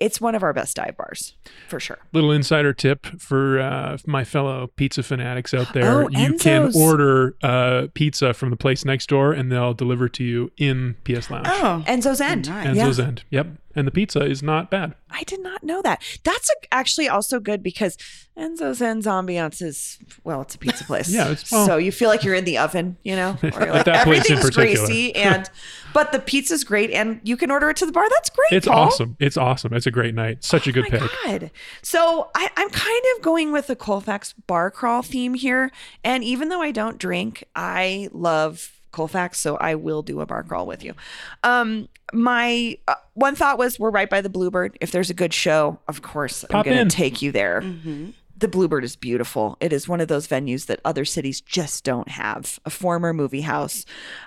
it's 0.00 0.20
one 0.20 0.34
of 0.34 0.42
our 0.42 0.52
best 0.52 0.76
dive 0.76 0.96
bars 0.96 1.36
for 1.68 1.78
sure. 1.78 1.98
Little 2.12 2.32
insider 2.32 2.72
tip 2.72 3.06
for 3.20 3.60
uh, 3.60 3.98
my 4.06 4.24
fellow 4.24 4.68
pizza 4.76 5.02
fanatics 5.02 5.54
out 5.54 5.72
there: 5.74 6.04
Oh, 6.04 6.08
you 6.08 6.36
can 6.38 6.72
order 6.74 7.36
uh, 7.42 7.86
pizza 7.94 8.34
from 8.34 8.50
the 8.50 8.56
place 8.56 8.84
next 8.84 9.08
door, 9.08 9.32
and 9.32 9.52
they'll 9.52 9.74
deliver 9.74 10.08
to 10.08 10.24
you 10.24 10.50
in 10.56 10.96
PS 11.04 11.30
Lounge. 11.30 11.46
Oh, 11.48 11.84
Enzo's 11.86 12.20
End. 12.20 12.48
nice. 12.48 12.66
And 12.66 12.76
Yeah. 12.76 13.04
end. 13.04 13.24
Yep. 13.30 13.46
And 13.76 13.86
the 13.86 13.92
pizza 13.92 14.20
is 14.24 14.42
not 14.42 14.70
bad. 14.70 14.94
I 15.10 15.22
did 15.24 15.40
not 15.40 15.62
know 15.62 15.80
that. 15.82 16.02
That's 16.24 16.50
a, 16.50 16.74
actually 16.74 17.08
also 17.08 17.38
good 17.38 17.62
because 17.62 17.96
Enzo's 18.36 18.82
End's 18.82 19.06
ambiance 19.06 19.62
is 19.62 19.98
well, 20.24 20.40
it's 20.42 20.54
a 20.54 20.58
pizza 20.58 20.84
place. 20.84 21.08
Yeah, 21.08 21.24
it's- 21.30 21.52
well- 21.52 21.66
so 21.66 21.76
you 21.76 21.92
feel 21.92 22.08
like 22.08 22.24
you're 22.24 22.34
in 22.34 22.44
the 22.44 22.58
oven, 22.58 22.96
you 23.04 23.14
know, 23.14 23.36
or 23.42 23.50
like 23.50 23.84
that 23.84 24.04
place 24.04 24.28
in 24.28 24.38
everything's 24.38 24.50
greasy 24.50 25.14
and 25.14 25.48
but 25.92 26.10
the 26.12 26.18
pizza's 26.18 26.64
great 26.64 26.90
and 26.90 27.20
you 27.24 27.36
can 27.36 27.50
order 27.50 27.70
it 27.70 27.76
to 27.76 27.86
the 27.86 27.92
bar. 27.92 28.08
That's 28.08 28.30
great. 28.30 28.52
It's 28.56 28.66
Paul. 28.66 28.86
awesome. 28.86 29.16
It's 29.20 29.36
awesome. 29.36 29.72
It's 29.72 29.86
a 29.86 29.90
great 29.90 30.14
night. 30.14 30.42
Such 30.44 30.66
a 30.66 30.70
oh 30.70 30.72
good 30.72 30.86
Oh 30.94 30.98
my 30.98 30.98
pick. 30.98 31.40
God. 31.40 31.50
So 31.82 32.30
I, 32.34 32.48
I'm 32.56 32.70
kind 32.70 33.04
of 33.16 33.22
going 33.22 33.52
with 33.52 33.66
the 33.68 33.76
Colfax 33.76 34.32
bar 34.32 34.70
crawl 34.70 35.02
theme 35.02 35.34
here. 35.34 35.70
And 36.04 36.24
even 36.24 36.48
though 36.48 36.62
I 36.62 36.70
don't 36.72 36.98
drink, 36.98 37.44
I 37.54 38.08
love 38.12 38.79
Colfax, 38.92 39.38
so 39.38 39.56
I 39.56 39.74
will 39.74 40.02
do 40.02 40.20
a 40.20 40.26
bar 40.26 40.42
crawl 40.42 40.66
with 40.66 40.84
you. 40.84 40.94
Um, 41.42 41.88
my 42.12 42.76
uh, 42.88 42.94
one 43.14 43.34
thought 43.34 43.58
was 43.58 43.78
we're 43.78 43.90
right 43.90 44.10
by 44.10 44.20
the 44.20 44.28
Bluebird. 44.28 44.76
If 44.80 44.90
there's 44.90 45.10
a 45.10 45.14
good 45.14 45.32
show, 45.32 45.78
of 45.88 46.02
course 46.02 46.44
Pop 46.48 46.66
I'm 46.66 46.72
going 46.72 46.88
to 46.88 46.94
take 46.94 47.22
you 47.22 47.32
there. 47.32 47.62
The 48.36 48.48
Bluebird 48.48 48.84
is 48.84 48.96
beautiful. 48.96 49.58
It 49.60 49.72
is 49.72 49.86
one 49.86 50.00
of 50.00 50.08
those 50.08 50.26
venues 50.26 50.66
that 50.66 50.80
other 50.84 51.04
cities 51.04 51.40
just 51.42 51.84
don't 51.84 52.08
have. 52.08 52.58
A 52.64 52.70
former 52.70 53.12
movie 53.12 53.42
house. 53.42 53.84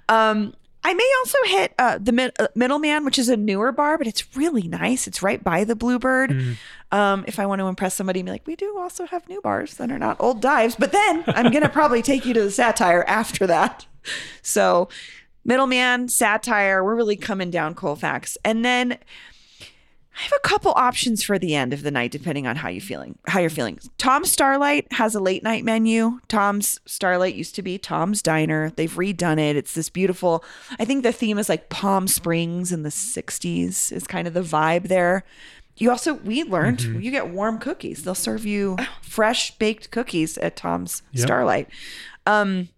Um, 0.08 0.54
I 0.84 0.94
may 0.94 1.10
also 1.20 1.38
hit 1.46 1.74
uh, 1.80 1.98
the 2.02 2.12
mid- 2.12 2.34
uh, 2.40 2.48
Middleman, 2.56 3.06
which 3.06 3.18
is 3.18 3.30
a 3.30 3.38
newer 3.38 3.72
bar, 3.72 3.98
but 3.98 4.06
it's 4.08 4.36
really 4.36 4.68
nice. 4.68 5.08
It's 5.08 5.22
right 5.22 5.42
by 5.44 5.64
the 5.64 5.76
Bluebird. 5.76 6.58
Um, 6.92 7.24
if 7.28 7.40
I 7.40 7.46
want 7.46 7.60
to 7.60 7.68
impress 7.68 7.96
somebody, 7.96 8.22
be 8.22 8.32
like, 8.32 8.46
we 8.46 8.56
do 8.56 8.78
also 8.78 9.06
have 9.06 9.28
new 9.30 9.42
bars 9.42 9.76
that 9.76 9.90
are 9.92 9.98
not 10.00 10.18
old 10.20 10.42
dives. 10.42 10.76
But 10.76 10.92
then 10.92 11.24
I'm 11.28 11.52
gonna 11.52 11.70
probably 11.80 12.02
take 12.02 12.26
you 12.26 12.34
to 12.34 12.44
the 12.44 12.52
Satire 12.52 13.04
after 13.08 13.48
that. 13.48 13.86
So, 14.42 14.90
Middleman, 15.46 16.10
Satire, 16.10 16.84
we're 16.84 16.96
really 16.96 17.16
coming 17.18 17.50
down 17.50 17.76
Colfax, 17.76 18.38
and 18.44 18.64
then. 18.66 18.98
I 20.16 20.22
have 20.22 20.34
a 20.34 20.48
couple 20.48 20.72
options 20.76 21.24
for 21.24 21.40
the 21.40 21.56
end 21.56 21.74
of 21.74 21.82
the 21.82 21.90
night, 21.92 22.12
depending 22.12 22.46
on 22.46 22.56
how 22.58 22.70
you're 22.70 22.82
feeling. 22.82 23.18
How 23.28 23.40
you're 23.40 23.50
feeling. 23.50 23.80
Tom's 23.98 24.32
Starlight 24.32 24.88
has 24.94 25.16
a 25.16 25.20
late 25.20 25.42
night 25.44 25.64
menu. 25.64 26.20
Tom's 26.28 26.80
Starlight 26.86 27.36
used 27.36 27.56
to 27.56 27.62
be 27.64 27.78
Tom's 27.80 28.22
Diner. 28.22 28.70
They've 28.76 28.92
redone 28.94 29.40
it. 29.40 29.56
It's 29.56 29.74
this 29.74 29.90
beautiful. 29.90 30.44
I 30.80 30.86
think 30.86 31.04
the 31.04 31.12
theme 31.12 31.40
is 31.40 31.50
like 31.50 31.70
Palm 31.70 32.08
Springs 32.08 32.72
in 32.72 32.84
the 32.84 32.90
'60s. 32.90 33.92
Is 33.92 34.06
kind 34.06 34.28
of 34.28 34.34
the 34.36 34.42
vibe 34.42 34.88
there. 34.88 35.24
You 35.78 35.90
also 35.90 36.14
we 36.14 36.44
learned 36.44 36.82
you 36.82 37.10
get 37.10 37.30
warm 37.30 37.58
cookies. 37.58 38.04
They'll 38.04 38.14
serve 38.14 38.46
you 38.46 38.78
fresh 39.02 39.58
baked 39.58 39.90
cookies 39.90 40.38
at 40.38 40.56
Tom's 40.56 41.02
Yep. 41.14 41.26
Starlight. 41.26 41.70
Um, 42.28 42.70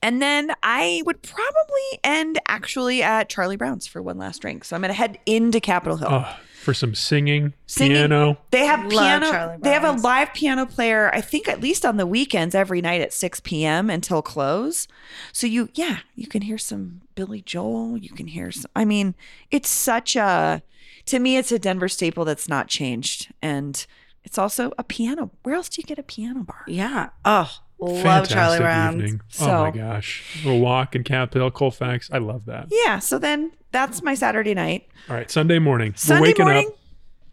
and 0.00 0.22
then 0.22 0.52
I 0.62 1.02
would 1.04 1.22
probably 1.22 1.98
end 2.04 2.38
actually 2.46 3.02
at 3.02 3.28
Charlie 3.28 3.56
Brown's 3.56 3.88
for 3.88 4.00
one 4.00 4.16
last 4.18 4.40
drink. 4.40 4.64
So 4.64 4.76
I'm 4.76 4.82
going 4.82 4.90
to 4.90 4.94
head 4.94 5.18
into 5.26 5.58
Capitol 5.58 5.96
Hill. 5.96 6.08
Oh, 6.12 6.36
for 6.68 6.74
some 6.74 6.94
singing, 6.94 7.54
Singing. 7.64 7.96
piano. 7.96 8.36
They 8.50 8.66
have 8.66 8.80
Love 8.80 8.90
piano. 8.90 9.30
Charlie 9.30 9.56
They 9.62 9.70
have 9.70 9.84
a 9.84 9.92
live 9.92 10.34
piano 10.34 10.66
player. 10.66 11.08
I 11.14 11.22
think 11.22 11.48
at 11.48 11.62
least 11.62 11.86
on 11.86 11.96
the 11.96 12.06
weekends, 12.06 12.54
every 12.54 12.82
night 12.82 13.00
at 13.00 13.14
6 13.14 13.40
p.m. 13.40 13.88
until 13.88 14.20
close. 14.20 14.86
So 15.32 15.46
you, 15.46 15.70
yeah, 15.72 16.00
you 16.14 16.26
can 16.26 16.42
hear 16.42 16.58
some 16.58 17.00
Billy 17.14 17.40
Joel. 17.40 17.96
You 17.96 18.10
can 18.10 18.26
hear 18.26 18.52
some. 18.52 18.70
I 18.76 18.84
mean, 18.84 19.14
it's 19.50 19.70
such 19.70 20.14
a. 20.14 20.60
To 21.06 21.18
me, 21.18 21.38
it's 21.38 21.50
a 21.50 21.58
Denver 21.58 21.88
staple 21.88 22.26
that's 22.26 22.50
not 22.50 22.68
changed, 22.68 23.32
and 23.40 23.86
it's 24.22 24.36
also 24.36 24.72
a 24.76 24.84
piano. 24.84 25.30
Where 25.44 25.54
else 25.54 25.70
do 25.70 25.80
you 25.80 25.86
get 25.86 25.98
a 25.98 26.02
piano 26.02 26.42
bar? 26.42 26.64
yeah. 26.66 27.08
Oh, 27.24 27.50
love 27.80 28.02
Fantastic 28.02 28.34
Charlie 28.36 28.58
Brown's. 28.58 28.94
evening. 28.96 29.20
So- 29.28 29.50
oh 29.50 29.62
my 29.64 29.70
gosh. 29.70 30.44
A 30.46 30.54
walk 30.56 30.94
in 30.96 31.04
Capitol 31.04 31.42
Hill, 31.42 31.50
Colfax. 31.50 32.10
I 32.12 32.18
love 32.18 32.44
that. 32.46 32.68
Yeah. 32.70 32.98
So 32.98 33.18
then 33.18 33.52
that's 33.72 34.02
my 34.02 34.14
Saturday 34.14 34.54
night. 34.54 34.88
All 35.08 35.16
right. 35.16 35.30
Sunday 35.30 35.58
morning. 35.58 35.92
We're 35.92 35.96
Sunday 35.96 36.28
waking 36.30 36.44
morning. 36.46 36.66
up. 36.68 36.74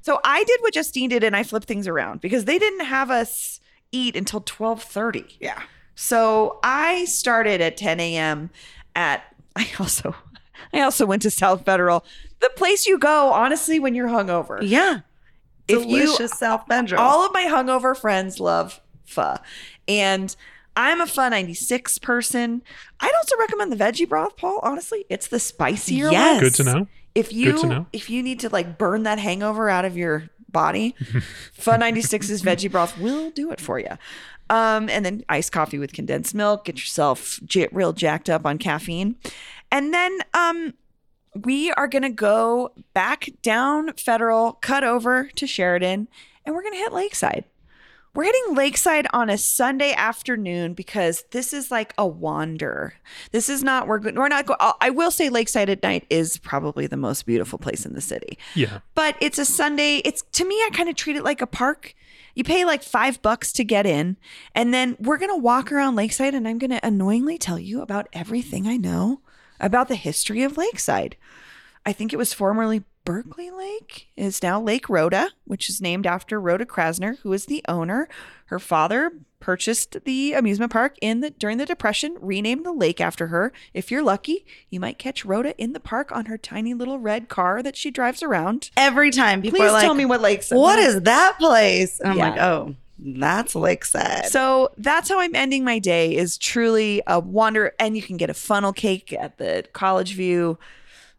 So 0.01 0.19
I 0.23 0.43
did 0.43 0.59
what 0.61 0.73
Justine 0.75 1.09
did, 1.09 1.23
and 1.23 1.35
I 1.35 1.41
flipped 1.43 1.67
things 1.67 1.87
around 1.87 2.21
because 2.21 2.45
they 2.45 2.59
didn't 2.59 2.85
have 2.85 3.09
us 3.09 3.59
eat 3.91 4.15
until 4.15 4.41
twelve 4.41 4.83
thirty. 4.83 5.25
Yeah. 5.39 5.61
So 5.95 6.59
I 6.61 7.05
started 7.05 7.61
at 7.61 7.77
10 7.77 7.99
a.m. 8.01 8.49
at 8.95 9.23
I 9.55 9.67
also 9.79 10.13
I 10.73 10.81
also 10.81 11.05
went 11.05 11.21
to 11.23 11.31
South 11.31 11.63
Federal, 11.65 12.03
the 12.41 12.51
place 12.55 12.85
you 12.85 12.99
go 12.99 13.31
honestly 13.31 13.79
when 13.79 13.95
you're 13.95 14.09
hungover. 14.09 14.59
Yeah. 14.61 14.99
If 15.67 15.85
you- 15.85 16.01
Delicious 16.05 16.37
South 16.37 16.65
Bendro. 16.69 16.97
All 16.99 17.25
of 17.25 17.33
my 17.33 17.45
hungover 17.45 17.97
friends 17.97 18.39
love 18.39 18.73
pho, 18.73 18.81
and 19.87 20.35
I'm 20.77 20.99
a 21.01 21.07
pho 21.07 21.29
96 21.29 21.99
person. 21.99 22.61
I'd 22.99 23.13
also 23.15 23.37
recommend 23.37 23.71
the 23.71 23.77
veggie 23.77 24.07
broth, 24.09 24.35
Paul. 24.37 24.59
Honestly, 24.63 25.05
it's 25.09 25.27
the 25.27 25.39
spicier 25.39 26.11
Yes. 26.11 26.35
one. 26.35 26.43
Good 26.43 26.53
to 26.55 26.63
know. 26.63 26.87
If 27.13 27.31
you 27.31 27.57
to 27.59 27.67
know. 27.67 27.85
if 27.93 28.09
you 28.09 28.21
need 28.21 28.41
to 28.41 28.49
like 28.49 28.77
burn 28.77 29.03
that 29.03 29.19
hangover 29.19 29.69
out 29.69 29.85
of 29.85 29.95
your 29.95 30.29
body, 30.49 30.95
Pho 31.53 31.71
96's 31.73 32.41
veggie 32.41 32.69
broth 32.71 32.97
will 32.99 33.29
do 33.31 33.51
it 33.51 33.61
for 33.61 33.79
you. 33.79 33.97
Um, 34.49 34.89
and 34.89 35.05
then 35.05 35.23
iced 35.29 35.51
coffee 35.53 35.79
with 35.79 35.93
condensed 35.93 36.35
milk. 36.35 36.65
Get 36.65 36.75
yourself 36.77 37.39
j- 37.45 37.69
real 37.71 37.93
jacked 37.93 38.29
up 38.29 38.45
on 38.45 38.57
caffeine, 38.57 39.15
and 39.71 39.93
then 39.93 40.19
um, 40.35 40.73
we 41.33 41.71
are 41.71 41.87
gonna 41.87 42.11
go 42.11 42.71
back 42.93 43.29
down 43.41 43.93
Federal, 43.93 44.53
cut 44.53 44.83
over 44.83 45.29
to 45.35 45.47
Sheridan, 45.47 46.07
and 46.45 46.53
we're 46.53 46.61
gonna 46.63 46.75
hit 46.75 46.93
Lakeside. 46.93 47.45
We're 48.15 48.23
hitting 48.23 48.55
Lakeside 48.55 49.07
on 49.11 49.29
a 49.29 49.37
Sunday 49.37 49.93
afternoon 49.93 50.73
because 50.73 51.25
this 51.31 51.51
is 51.51 51.69
like 51.69 51.93
a 51.97 52.07
wander. 52.07 52.93
This 53.31 53.49
is 53.49 53.61
not 53.61 53.89
we're 53.89 53.99
we're 53.99 54.29
not. 54.29 54.45
Go- 54.45 54.55
I 54.79 54.89
will 54.89 55.11
say 55.11 55.27
Lakeside 55.27 55.69
at 55.69 55.83
night 55.83 56.07
is 56.09 56.37
probably 56.37 56.87
the 56.87 56.95
most 56.95 57.25
beautiful 57.25 57.59
place 57.59 57.85
in 57.85 57.93
the 57.93 57.99
city. 57.99 58.37
Yeah. 58.53 58.79
But 58.93 59.17
it's 59.19 59.37
a 59.37 59.43
Sunday. 59.43 59.97
It's 60.05 60.23
to 60.31 60.45
me, 60.45 60.55
I 60.55 60.69
kind 60.71 60.87
of 60.87 60.95
treat 60.95 61.17
it 61.17 61.25
like 61.25 61.41
a 61.41 61.47
park. 61.47 61.93
You 62.35 62.45
pay 62.45 62.63
like 62.63 62.83
five 62.83 63.21
bucks 63.21 63.51
to 63.51 63.65
get 63.65 63.85
in, 63.85 64.15
and 64.53 64.73
then 64.73 64.95
we're 64.97 65.17
gonna 65.17 65.37
walk 65.37 65.69
around 65.73 65.97
Lakeside, 65.97 66.33
and 66.33 66.47
I'm 66.47 66.57
gonna 66.57 66.79
annoyingly 66.83 67.37
tell 67.37 67.59
you 67.59 67.81
about 67.81 68.07
everything 68.13 68.65
I 68.65 68.77
know 68.77 69.19
about 69.59 69.89
the 69.89 69.95
history 69.95 70.41
of 70.43 70.57
Lakeside. 70.57 71.17
I 71.85 71.91
think 71.91 72.13
it 72.13 72.17
was 72.17 72.33
formerly 72.33 72.85
Berkeley 73.05 73.51
Lake, 73.51 74.07
is 74.17 74.41
now 74.43 74.59
Lake 74.59 74.89
Rhoda, 74.89 75.29
which 75.45 75.69
is 75.69 75.79
named 75.79 76.05
after 76.07 76.41
Rhoda 76.41 76.65
Krasner, 76.65 77.19
who 77.19 77.31
is 77.33 77.45
the 77.45 77.63
owner. 77.67 78.09
Her 78.47 78.57
father 78.59 79.11
purchased 79.39 79.97
the 80.05 80.33
amusement 80.33 80.71
park 80.71 80.95
in 81.01 81.19
the 81.19 81.29
during 81.29 81.59
the 81.59 81.67
depression 81.67 82.15
renamed 82.19 82.65
the 82.65 82.71
lake 82.71 82.99
after 82.99 83.27
her 83.27 83.53
if 83.75 83.91
you're 83.91 84.01
lucky 84.01 84.43
you 84.71 84.79
might 84.79 84.97
catch 84.97 85.23
rhoda 85.23 85.55
in 85.61 85.71
the 85.73 85.79
park 85.79 86.11
on 86.11 86.25
her 86.25 86.35
tiny 86.35 86.73
little 86.73 86.97
red 86.97 87.29
car 87.29 87.61
that 87.61 87.75
she 87.75 87.91
drives 87.91 88.23
around 88.23 88.71
Every 88.75 89.11
time 89.11 89.43
people 89.43 89.59
please 89.59 89.69
are 89.69 89.73
like, 89.73 89.83
tell 89.83 89.93
me 89.93 90.05
what 90.05 90.19
lakes 90.21 90.49
what 90.49 90.79
is 90.79 91.01
that 91.03 91.37
place? 91.37 91.99
And 91.99 92.09
I'm 92.13 92.17
Yeah. 92.17 92.29
like, 92.31 92.39
oh, 92.39 92.75
that's 92.97 93.53
Lakeside. 93.53 94.27
so 94.27 94.69
that's 94.77 95.09
how 95.09 95.19
i'm 95.19 95.35
ending 95.35 95.63
my 95.63 95.77
day 95.77 96.15
is 96.15 96.39
truly 96.39 97.03
a 97.05 97.19
wonder 97.19 97.71
and 97.79 97.95
you 97.95 98.01
can 98.01 98.17
get 98.17 98.31
a 98.31 98.33
funnel 98.33 98.73
cake 98.73 99.13
at 99.13 99.37
the 99.37 99.63
college 99.73 100.15
view 100.15 100.57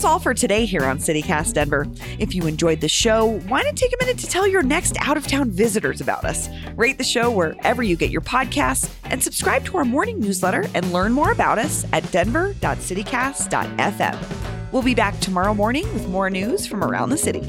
That's 0.01 0.05
all 0.05 0.19
for 0.19 0.33
today 0.33 0.65
here 0.65 0.85
on 0.85 0.97
CityCast 0.97 1.53
Denver. 1.53 1.85
If 2.17 2.33
you 2.33 2.47
enjoyed 2.47 2.81
the 2.81 2.87
show, 2.87 3.37
why 3.41 3.61
not 3.61 3.75
take 3.75 3.93
a 3.93 3.97
minute 4.03 4.17
to 4.19 4.25
tell 4.25 4.47
your 4.47 4.63
next 4.63 4.97
out 4.99 5.15
of 5.15 5.27
town 5.27 5.51
visitors 5.51 6.01
about 6.01 6.25
us? 6.25 6.49
Rate 6.75 6.97
the 6.97 7.03
show 7.03 7.29
wherever 7.29 7.83
you 7.83 7.95
get 7.95 8.09
your 8.09 8.21
podcasts 8.21 8.91
and 9.03 9.21
subscribe 9.21 9.63
to 9.65 9.77
our 9.77 9.85
morning 9.85 10.19
newsletter 10.19 10.65
and 10.73 10.91
learn 10.91 11.11
more 11.11 11.31
about 11.31 11.59
us 11.59 11.85
at 11.93 12.11
denver.citycast.fm. 12.11 14.71
We'll 14.71 14.81
be 14.81 14.95
back 14.95 15.19
tomorrow 15.19 15.53
morning 15.53 15.83
with 15.93 16.07
more 16.07 16.31
news 16.31 16.65
from 16.65 16.83
around 16.83 17.09
the 17.09 17.17
city. 17.17 17.41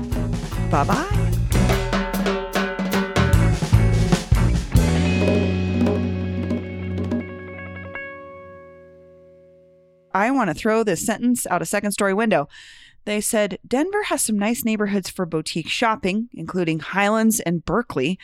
Bye 0.70 0.84
bye. 0.84 1.21
I 10.22 10.30
want 10.30 10.48
to 10.48 10.54
throw 10.54 10.82
this 10.82 11.04
sentence 11.04 11.46
out 11.48 11.62
a 11.62 11.66
second 11.66 11.92
story 11.92 12.14
window. 12.14 12.48
They 13.04 13.20
said 13.20 13.58
Denver 13.66 14.04
has 14.04 14.22
some 14.22 14.38
nice 14.38 14.64
neighborhoods 14.64 15.10
for 15.10 15.26
boutique 15.26 15.68
shopping, 15.68 16.28
including 16.32 16.78
Highlands 16.78 17.40
and 17.40 17.64
Berkeley. 17.64 18.18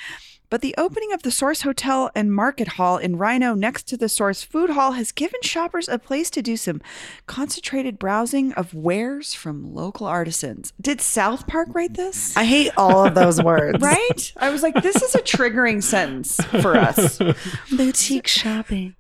But 0.51 0.63
the 0.63 0.75
opening 0.79 1.13
of 1.13 1.25
the 1.25 1.31
Source 1.31 1.61
Hotel 1.63 2.11
and 2.15 2.33
Market 2.33 2.69
Hall 2.69 2.97
in 2.97 3.19
RiNo 3.19 3.55
next 3.59 3.83
to 3.89 3.99
the 3.99 4.09
Source 4.09 4.43
Food 4.43 4.71
Hall 4.71 4.93
has 4.93 5.13
given 5.13 5.41
shoppers 5.43 5.89
a 5.89 5.99
place 5.99 6.31
to 6.31 6.41
do 6.41 6.57
some 6.57 6.81
concentrated 7.27 7.99
browsing 7.99 8.55
of 8.55 8.73
wares 8.73 9.35
from 9.35 9.75
local 9.75 10.07
artisans. 10.07 10.73
Did 10.81 11.03
South 11.03 11.47
Park 11.47 11.69
write 11.73 11.95
this? 11.95 12.35
I 12.35 12.45
hate 12.45 12.71
all 12.79 13.05
of 13.05 13.15
those 13.15 13.43
words. 13.43 13.83
right? 13.83 14.33
I 14.39 14.49
was 14.49 14.63
like, 14.63 14.83
this 14.83 15.03
is 15.03 15.15
a 15.15 15.19
triggering 15.21 15.83
sentence 15.83 16.37
for 16.63 16.77
us. 16.77 17.19
Boutique 17.77 18.29
shopping. 18.29 18.95